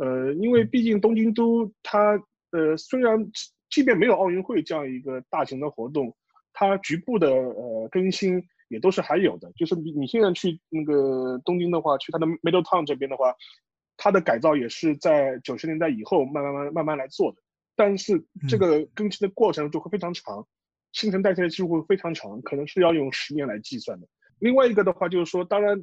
[0.00, 2.18] 呃，因为毕竟东京都它
[2.52, 3.30] 呃虽然
[3.70, 6.14] 即便没有奥运会这样一个大型的活动，
[6.52, 9.50] 它局部的呃更新也都是还有的。
[9.56, 13.34] 就是你你现在去那个东京的话，去它的 Middle Town 这边的话，
[13.96, 17.38] 它的改造也是在九十年代以后慢慢慢慢慢来做的。
[17.76, 20.46] 但是这个更新的过程就会非常长，
[20.92, 24.06] 新陈代谢的期会非常长，可能是要用十年来计算的。
[24.38, 25.80] 另外一个的话就是说，当然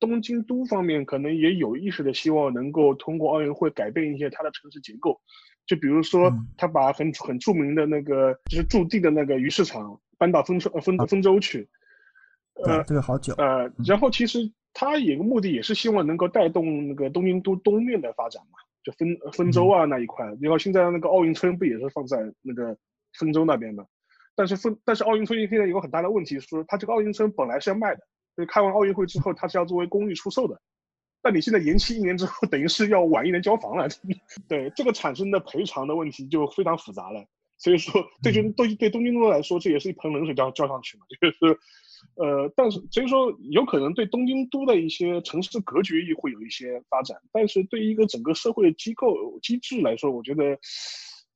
[0.00, 5.20] 东京都方面可能也有意识的希望能够通过奥运会改变一些它的城市结构，
[5.66, 11.68] 就比如说他把很很著名的那个就是驻地的那个鱼市场搬到丰州呃丰丰州去，
[12.64, 14.38] 呃这个好久呃，然后其实
[14.72, 18.58] 他有个目的也是希望能够带动那个东京都东面的发展嘛。
[18.84, 22.76] 就丰丰州啊那一块，然后现在那个奥运村不也是放在那个
[23.18, 23.86] 丰州那边的？
[24.34, 28.02] 但是丰但是奥运村现在有个很大的问题，是它这个奥运村本来是要卖的，
[28.36, 30.60] 就开完奥运会之后它是要作为公寓出售的，
[31.22, 33.88] 但你现在延期一年之后，等于是要晚一年交房了。
[34.48, 37.24] 对这个产生的赔偿的问题就非常复杂了。
[37.56, 41.58] 所以说，对就对对东京都来说，这也是一盆冷水浇浇上去嘛， 就是。
[42.16, 50.58] 呃，但是所以说有可能对东京都的一些城市格局也会有一些发展，但是对于一个整个社会机构机制来说，我觉得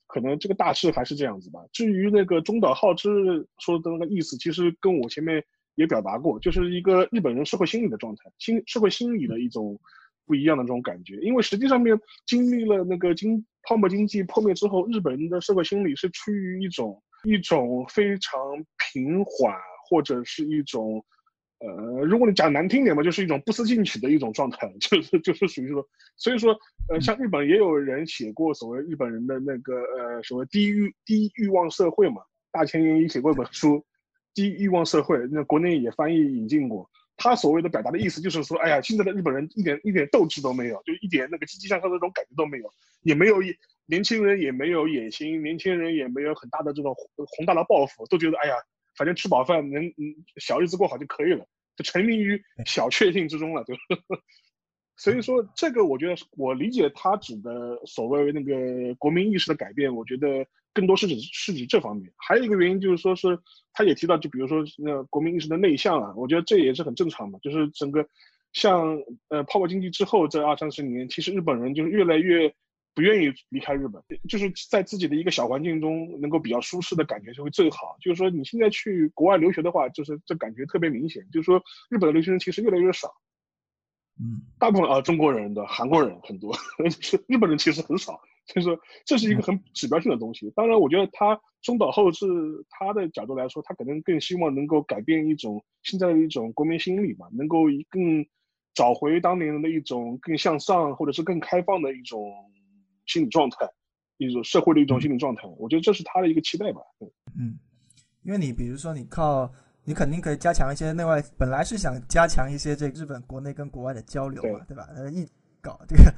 [0.07, 1.61] 可能这个大势还是这样子吧。
[1.73, 5.43] 至于那个中岛浩之说的那个意思，其实跟我前面
[5.79, 9.81] 也表达过，就是一个日本人社会心理的状态，心社会心理的一种
[10.27, 11.17] 不一样的这种感觉。
[11.23, 18.39] 因为实际上面经历了那个经泡沫经济破灭之后，日本人的社会心理是处于一种一种非常
[18.93, 19.55] 平缓。
[19.91, 21.03] 或者是一种，
[21.61, 25.83] 呃，如果你讲难听点嘛，就是一种不思进取的一种状态， 就是就是属于说，
[26.15, 26.55] 所以说，
[26.91, 32.21] 呃，像日本也有人写过所谓日本人的那个呃所谓低欲低欲望社会嘛，
[32.53, 33.77] 大前研一写过一本书
[34.39, 36.89] 《低欲望社会》，那国内也翻译引进过。
[37.17, 42.73] 他所谓的表达的意思就是说，哎呀，现在的日本人一点一点斗志都没有，就一点那个积极向上的那种感觉都没有，
[43.03, 43.39] 也没有
[43.87, 48.55] 年轻人也没有野心，年轻人也没有很大的这种宏大的抱负，都觉得哎呀。
[48.97, 49.95] 反正吃饱饭能嗯
[50.39, 53.73] 小日子过好就可以了，就沉迷于小确幸之中了，就
[54.99, 60.45] 所以说这个我觉得我理解他指的所谓那个国民意识的改变，我觉得
[60.79, 62.13] 更多是指是指这方面。
[62.17, 63.39] 还有一个原因就是说是
[63.73, 68.07] 他也提到，就比如说那国民意识的内向啊，我觉得这也是很正常的，就是整个
[68.53, 68.97] 像
[69.29, 72.55] 呃泡沫经济之后这二三十年，其实日本人就是越来越。
[72.95, 77.97] 不愿意离开日本，就是在自己的一个小环境中能够比较舒适的感觉就会最好。
[78.01, 81.25] 就是说，你现在去国外留学的话，就是这感觉特别明显。
[81.31, 83.15] 就是说，日本的留学生其实越来越少，
[84.19, 86.53] 嗯，大部分啊中国人的韩国人很多，
[87.01, 88.21] 是日本人其实很少。
[88.49, 90.51] 所以说，这是一个很指标性的东西。
[90.57, 92.27] 当然，我觉得他中岛后是
[92.69, 98.27] 他的角度来说，他可能更希望能够改变一种现在的一种国民心理嘛，能够更
[98.75, 102.33] 找回当年的一种更向上或者是更开放的一种。
[103.11, 103.67] 心理状态，
[104.19, 106.83] 一种社会的一种心理状态，我觉得这是他的一个期待吧。
[107.35, 107.59] 嗯，
[108.23, 109.51] 因为你比如说，你靠
[109.85, 114.87] 你肯定可以加强一些内外，本来是想加强一些这日本国内跟国外的交流嘛，对吧？
[114.95, 115.27] 呃，一
[115.63, 116.15] 搞这个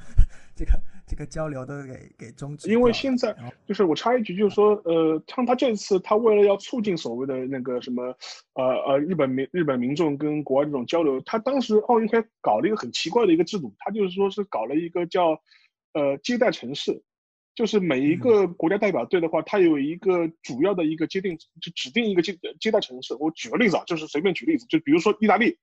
[0.63, 2.69] 这个 这个交流都给给终止。
[2.69, 3.35] 因为现在
[3.65, 8.15] 就是我插一句，就是说，呃，像他这次他为了要促进所谓的那个什么，
[8.53, 15.41] 呃呃，日本民日本民众跟国外这种交流，他当时奥运会搞了一个很奇怪的一个制度，他就是说是搞了一个叫。
[15.93, 17.03] 呃，接待城市，
[17.53, 23.13] 就是每一个国家代表队的话，它有一个主要的一个接定，就指定一个接接待城市。
[23.15, 25.57] 我举个例子啊，就是随便举例子，就比如说意大利，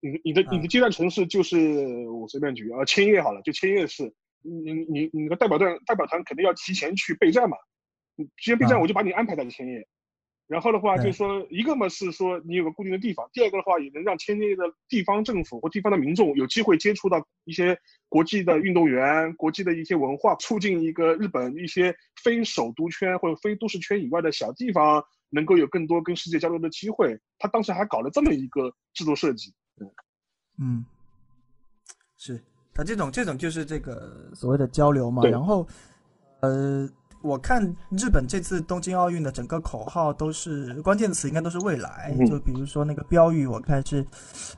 [0.00, 7.56] 你你的你的接待城市就是我随便举啊，千叶好了，就千叶市，你你你的代表队代表团肯定要提前去备战嘛，
[8.16, 9.86] 你提前备战，我就把你安排在千叶。
[10.46, 17.78] 然后的话，就是说，一个嘛是说你有个固定的地方，第二个的话也能让千叶的地方政府或地方的民众有机会接触到一些
[18.08, 27.20] 国际的运动员、国际的一些文化，促进一个日本一些非首都圈或者非都市圈以外的小地方能够有更多跟世界交流的机会。
[27.38, 29.52] 他当时还搞了这么一个制度设计。
[30.58, 30.82] 嗯，
[32.16, 32.42] 是，
[32.78, 35.24] 他这种这种就是这个所谓的交流嘛。
[35.24, 35.66] 然后，
[36.38, 36.88] 呃，
[37.22, 37.60] 我看
[37.90, 42.14] 日本这次东京奥运的整个口号都是关键词，应该都是未来。
[42.16, 44.06] 嗯就比如说那个标语，我看是，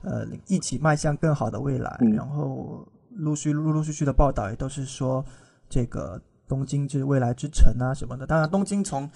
[0.02, 1.96] 呃，一起迈向更好的未来。
[2.02, 5.24] 嗯然后陆续陆陆续续的报道也都是说，
[5.70, 8.26] 这个东京是未来之城啊什么的。
[8.26, 9.10] 当然，东京从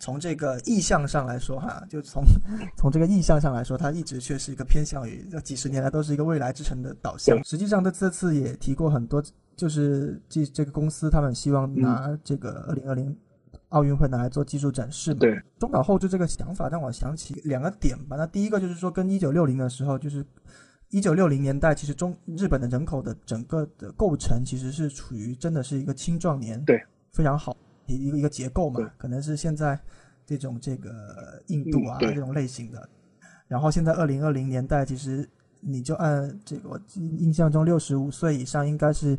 [0.00, 2.24] 从这个意向上来说，哈，就从
[2.76, 7.38] 从这个意向上来说，它一直却是一个偏向于这几十年来都是一个未来之城的导向。
[7.44, 9.22] 实际上，这这次也提过很多，
[9.54, 13.14] 就是这这个公司他们希望拿这个二零二零
[13.68, 15.20] 奥运会拿来做技术展示嘛。
[15.20, 18.16] 对，中岛后置这个想法让我想起两个点吧。
[18.16, 20.24] 那第一个就是说，跟一九六零的时候，就是
[20.88, 26.82] 一九六零年代，其实中日本的人口的整个的构成其实是处于真的是一个青壮年，对，
[27.12, 27.54] 非常好
[27.90, 29.78] 一一个一个结构嘛，可能是现在
[30.24, 32.88] 这种这个印度啊、嗯这种类型的。
[33.48, 35.28] 然后现在二零二零年代，其实
[35.60, 39.18] 你就按这个，我印象中六十五岁以上应该是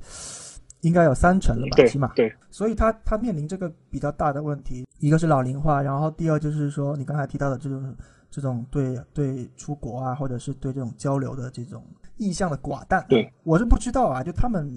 [0.82, 2.07] 应该有三成了吧，起码。
[2.15, 7.95] 对，所以他他面临这个比较大的问题，一个是老龄化，然后第二就是说你刚才提到的这种
[8.30, 11.84] 这种对对出国啊，或者是对这种交流的这种
[12.17, 13.05] 意向的寡淡。
[13.09, 14.74] 对，我是不知道啊，就他们。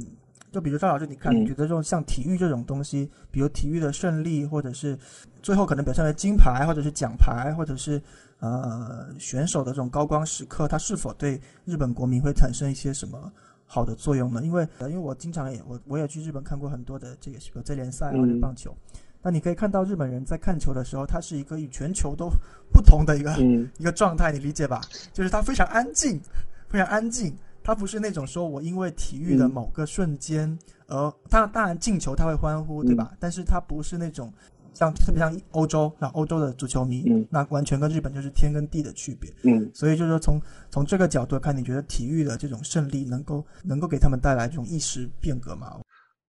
[0.54, 4.96] 就比如赵老师，你看，嗯你觉得这种像体育这种东西，比如体育的胜利，或者是
[5.42, 8.00] 最后可能表现为金牌，或者是奖牌，或者是
[8.38, 13.32] 呃选手的这种高光时刻，它是否对日本国民会产生一些什么
[13.66, 14.40] 好的作用呢？
[14.44, 18.72] 因为呃因为我经常也我我也去日本看过很多的这个比如这联赛或者嗯棒球，
[19.20, 22.28] 那你可以看到日本人在看球的时候，他是一个与全球都
[22.72, 24.80] 不同的一个、嗯一个状态，你理解吧？
[25.12, 26.20] 就是他非常安静，
[26.68, 27.36] 非常安静。
[27.64, 30.56] 他不是那种说我因为体育的嗯某个瞬间，
[30.86, 33.16] 而他当然进球他会欢呼，对吧？
[33.18, 34.32] 但是他不是那种
[34.74, 39.30] 像特别像欧洲，那欧洲的足球迷，嗯那完全跟日本就是天跟地的区别。
[39.42, 40.40] 嗯所以就是说从
[40.70, 45.80] 从这个角度看，你觉得体育的这种胜利能够能够给他们带来这种意识变革吗？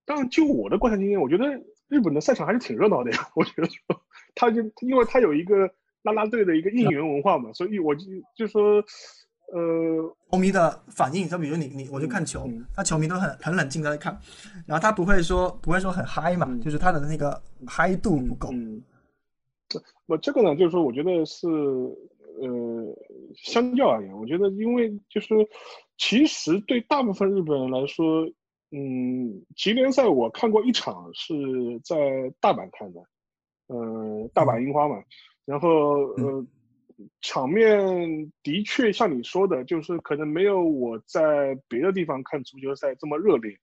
[0.05, 1.45] 当然，就我的观察经验，我觉得
[1.89, 3.27] 日本的赛场还是挺热闹的呀。
[3.35, 3.67] 我觉得，
[4.35, 5.67] 他就因为他有一个
[6.03, 8.05] 啦啦队的一个应援文化嘛，所以我就
[8.37, 8.83] 就说，
[9.53, 14.19] 呃，球迷的反应，就比如你你我去看球嗯，那球迷都很很冷静的在看，
[14.65, 16.59] 然后他不会说不会说很嗨嘛，嗯。
[16.61, 18.49] 就是他的那个嗨度不够。
[18.51, 18.81] 嗯，
[20.07, 22.47] 我这个呢，就是说，我觉得是呃，
[23.35, 25.33] 相较而言，我觉得因为就是
[25.97, 28.25] 其实对大部分日本人来说，
[28.71, 31.33] 嗯，吉联赛我看过一场是
[31.83, 31.95] 在
[32.41, 32.99] 大阪看的，
[33.67, 34.95] 呃，大阪樱花嘛，
[35.45, 35.69] 然后
[36.17, 36.45] 呃，
[37.21, 43.57] 场面的确像你说的，就是可能没有我在别的地方看足球赛这么热烈。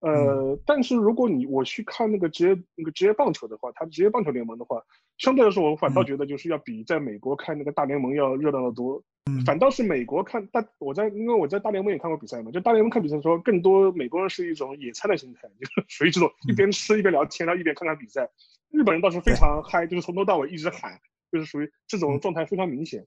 [0.00, 4.82] 呃，但是如果你我去看那个职业那个职业棒球的话，它职业棒球联盟的话，
[5.18, 9.02] 相对来说我反倒觉得就是要比在美国看那个大联盟要热闹得多。
[9.26, 18.28] 嗯反倒是美国看大，我在因为我在大联盟也看过比赛嘛，就大联盟看比赛的时候，更多美国人是一种野餐的心态，就是属于这种一边吃一边聊天，然后一边看看比赛。
[18.70, 20.98] 日本人倒是非常嗨，就是从头到尾一直喊，
[21.30, 23.06] 就是属于这种状态非常明显。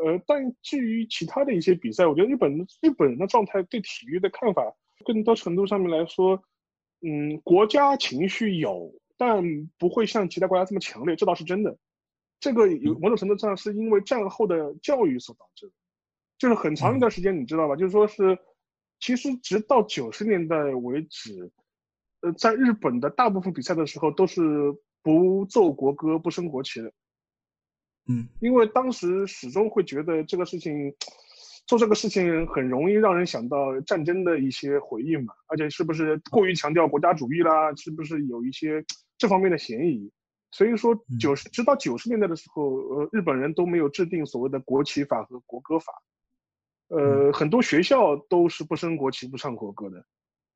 [0.00, 4.62] 呃，但至于其他的一些比赛，我觉得日本日本人的状态对体育的看法，
[5.04, 6.40] 更多程度上面来说，
[7.00, 9.42] 嗯，国家情绪有，但
[9.76, 11.76] 不会像其他国家这么强烈，这倒是真的。
[12.38, 15.72] 这个有某种程度上是因为战后的教育所导致的，
[16.38, 17.74] 就是很长一段时间，你知道吧？
[17.74, 18.38] 就是说是，
[19.00, 21.50] 其实直到九十年代为止，
[22.20, 24.42] 呃，在日本的大部分比赛的时候都是
[25.02, 26.92] 不奏国歌、不升国旗的。
[28.08, 28.26] 嗯。
[28.40, 30.92] 因为当时始终会觉得这个事情，
[31.66, 38.84] 做这个事情很容易让人想到战争的一些回忆嘛，而且是不是过于强调国家主义啦，是不是有一些
[39.18, 40.10] 这方面的嫌疑？
[40.50, 45.92] 所以说九十直到九十年代的时候，呃，日本人都没有制定所谓的国旗法和国歌法，
[46.88, 50.02] 呃，很多学校都是不升国旗、不唱国歌的。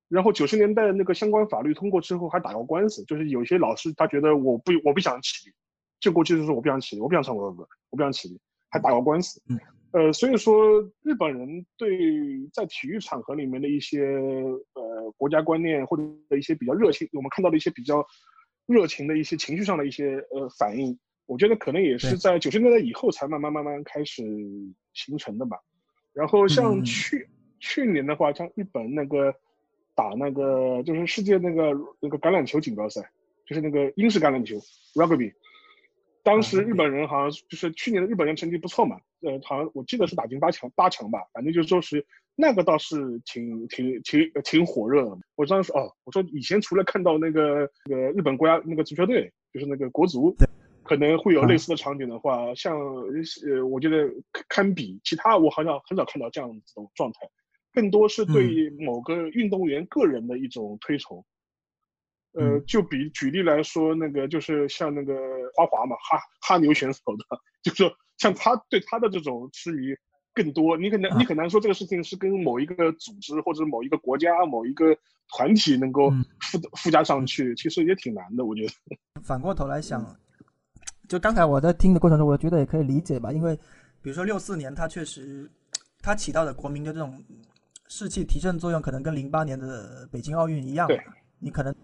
[0.09, 5.51] 然后九十年代那个相关法律通过之后，还打过官司，就是有些老师他觉得我不我不想起
[6.03, 8.39] 立，这国旗就是我不想起立，我不想唱国歌，我不想起立，
[8.69, 9.41] 还打过官司。
[9.49, 9.59] 嗯，
[9.93, 11.89] 呃，所以说日本人对
[12.53, 14.03] 在体育场合里面的一些
[14.75, 16.03] 呃国家观念或者
[16.37, 18.05] 一些比较热情，我们看到的一些比较
[18.67, 24.25] 热情的一些情绪上的一些呃反应，我觉得可能也是在九十年代以后才慢慢慢慢开始
[24.93, 25.57] 形成的吧。
[26.13, 27.29] 然后嗯像去、
[27.59, 29.35] 去年的话，像日本那个
[29.95, 33.11] 打那个就是世界那个那个橄榄球锦标赛，
[33.47, 34.57] 就是那个英式橄榄球
[34.95, 35.33] rugby，
[36.23, 42.07] 当时日本人好像就是去年的日本人成绩不错嘛，呃，好像我记得是打进八强八强吧，反正就是说是
[42.37, 45.19] 那个倒是挺挺挺挺火热的。
[45.35, 50.37] 我当时哦，我说以前除了看到那个那个日本国家那个足球队，就是那个国足，
[50.85, 54.09] 可能会有类似的场景的话，像呃，我觉得
[54.49, 57.29] 堪比其他，我好像很少看到这样子的状态，
[57.73, 61.25] 更多是对某个运动员个人的一种推崇。
[62.35, 65.15] 呃，就比举例来说，那个就是像那个
[65.55, 69.89] 花滑嘛，哈哈牛选手的，就说像他对他的这种痴迷
[70.33, 70.75] 更多。
[70.79, 74.97] 你可能你很难说这个事情是跟某一个组织或者某一个国家、某一个
[75.37, 76.11] 团体能够
[76.41, 78.73] 附附加上去，其实也挺难的，我觉得。
[79.23, 80.17] 反过头来想，
[81.07, 83.55] 就刚才我在听的过程中，我觉得也可以理解吧，因为
[84.01, 85.51] 比如说六四年，他确实
[86.01, 87.23] 他起到的国民的这种
[87.89, 90.89] 士气提振作用，可能跟零八年的北京奥运一样。
[90.89, 90.99] 对，
[91.39, 91.75] 你可能。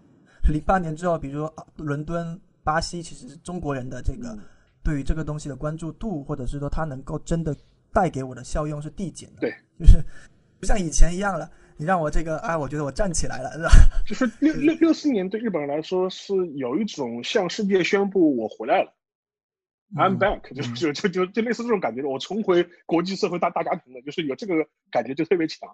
[0.51, 4.37] 零八年之后，比如说伦敦、巴西，其实中国人的这个
[4.83, 7.55] 对于这个东西的关注度，或者是说它能够真的
[7.91, 9.41] 带给我的效用是递减的。
[9.41, 10.03] 对，就是
[10.59, 11.49] 不像以前一样了。
[11.77, 13.69] 你让我这个，哎，我觉得我站起来了，是吧？
[14.05, 18.93] 就是六六六四年对日本人来说是有一种向世界宣布我回来了
[19.95, 24.55] ，I'm back，就就就就就类似这种感觉，我重回国际社会大大家庭了，就是有这个
[24.91, 25.69] 感觉就特别强。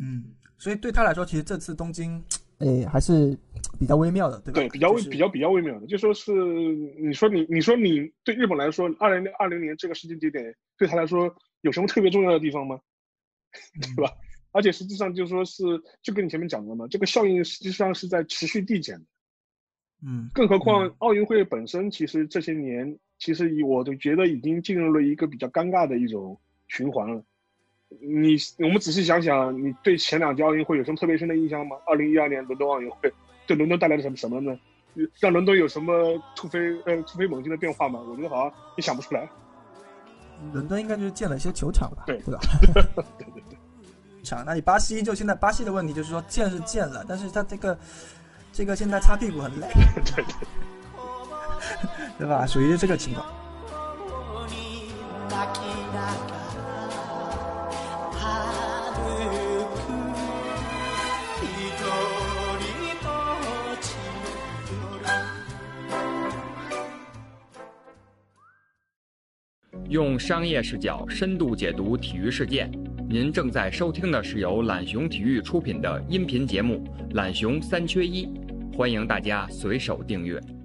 [0.00, 2.20] 嗯，所以对他来说，其实这次东京。
[2.58, 3.38] 诶，还是
[3.78, 4.60] 比较微妙的，对吧？
[4.60, 12.78] 对，比较微，比较比较微妙的，就说是你说你你说你对日本来说，二零二零年这个时间节点对他来说有什么特别重要的地方吗？
[13.96, 14.12] 对吧？
[14.52, 15.62] 而且实际上就说是，
[16.02, 19.04] 就跟你前面讲的嘛，这个效应实际上是在持续递减的。
[20.06, 27.22] 嗯，更何况奥运会本身其实这些年其实以我都觉得已经进入了一个比较尴尬的一种循环了。
[28.00, 31.76] 你我们仔细想想，你对前两届奥运会有什么特别深的印象吗？
[31.86, 33.12] 二零一二年伦敦奥运会
[33.48, 34.56] 对伦敦带来了什么什么呢？
[35.18, 37.98] 让伦敦有什么突飞呃突飞猛进的变化吗？
[38.08, 39.28] 我觉得好像也想不出来。
[40.52, 42.02] 伦敦应该就是建了一些球场吧？
[42.06, 42.40] 对对吧？
[42.72, 42.82] 对
[43.24, 43.58] 对对。
[44.22, 47.78] 场，那你巴西就现在巴西的问题就是说建是建了，但是他这个
[48.52, 49.66] 这个现在擦屁股很累，
[50.04, 50.36] 对对，
[52.18, 52.44] 对吧？
[52.46, 53.26] 属于这个情况。
[69.88, 72.70] 用商业视角深度解读体育事件。
[73.08, 76.84] 您正在收听的是由懒熊体育出品的音频节目
[77.14, 78.26] 《懒熊三缺一》，
[78.76, 80.57] 欢迎大家随手订阅。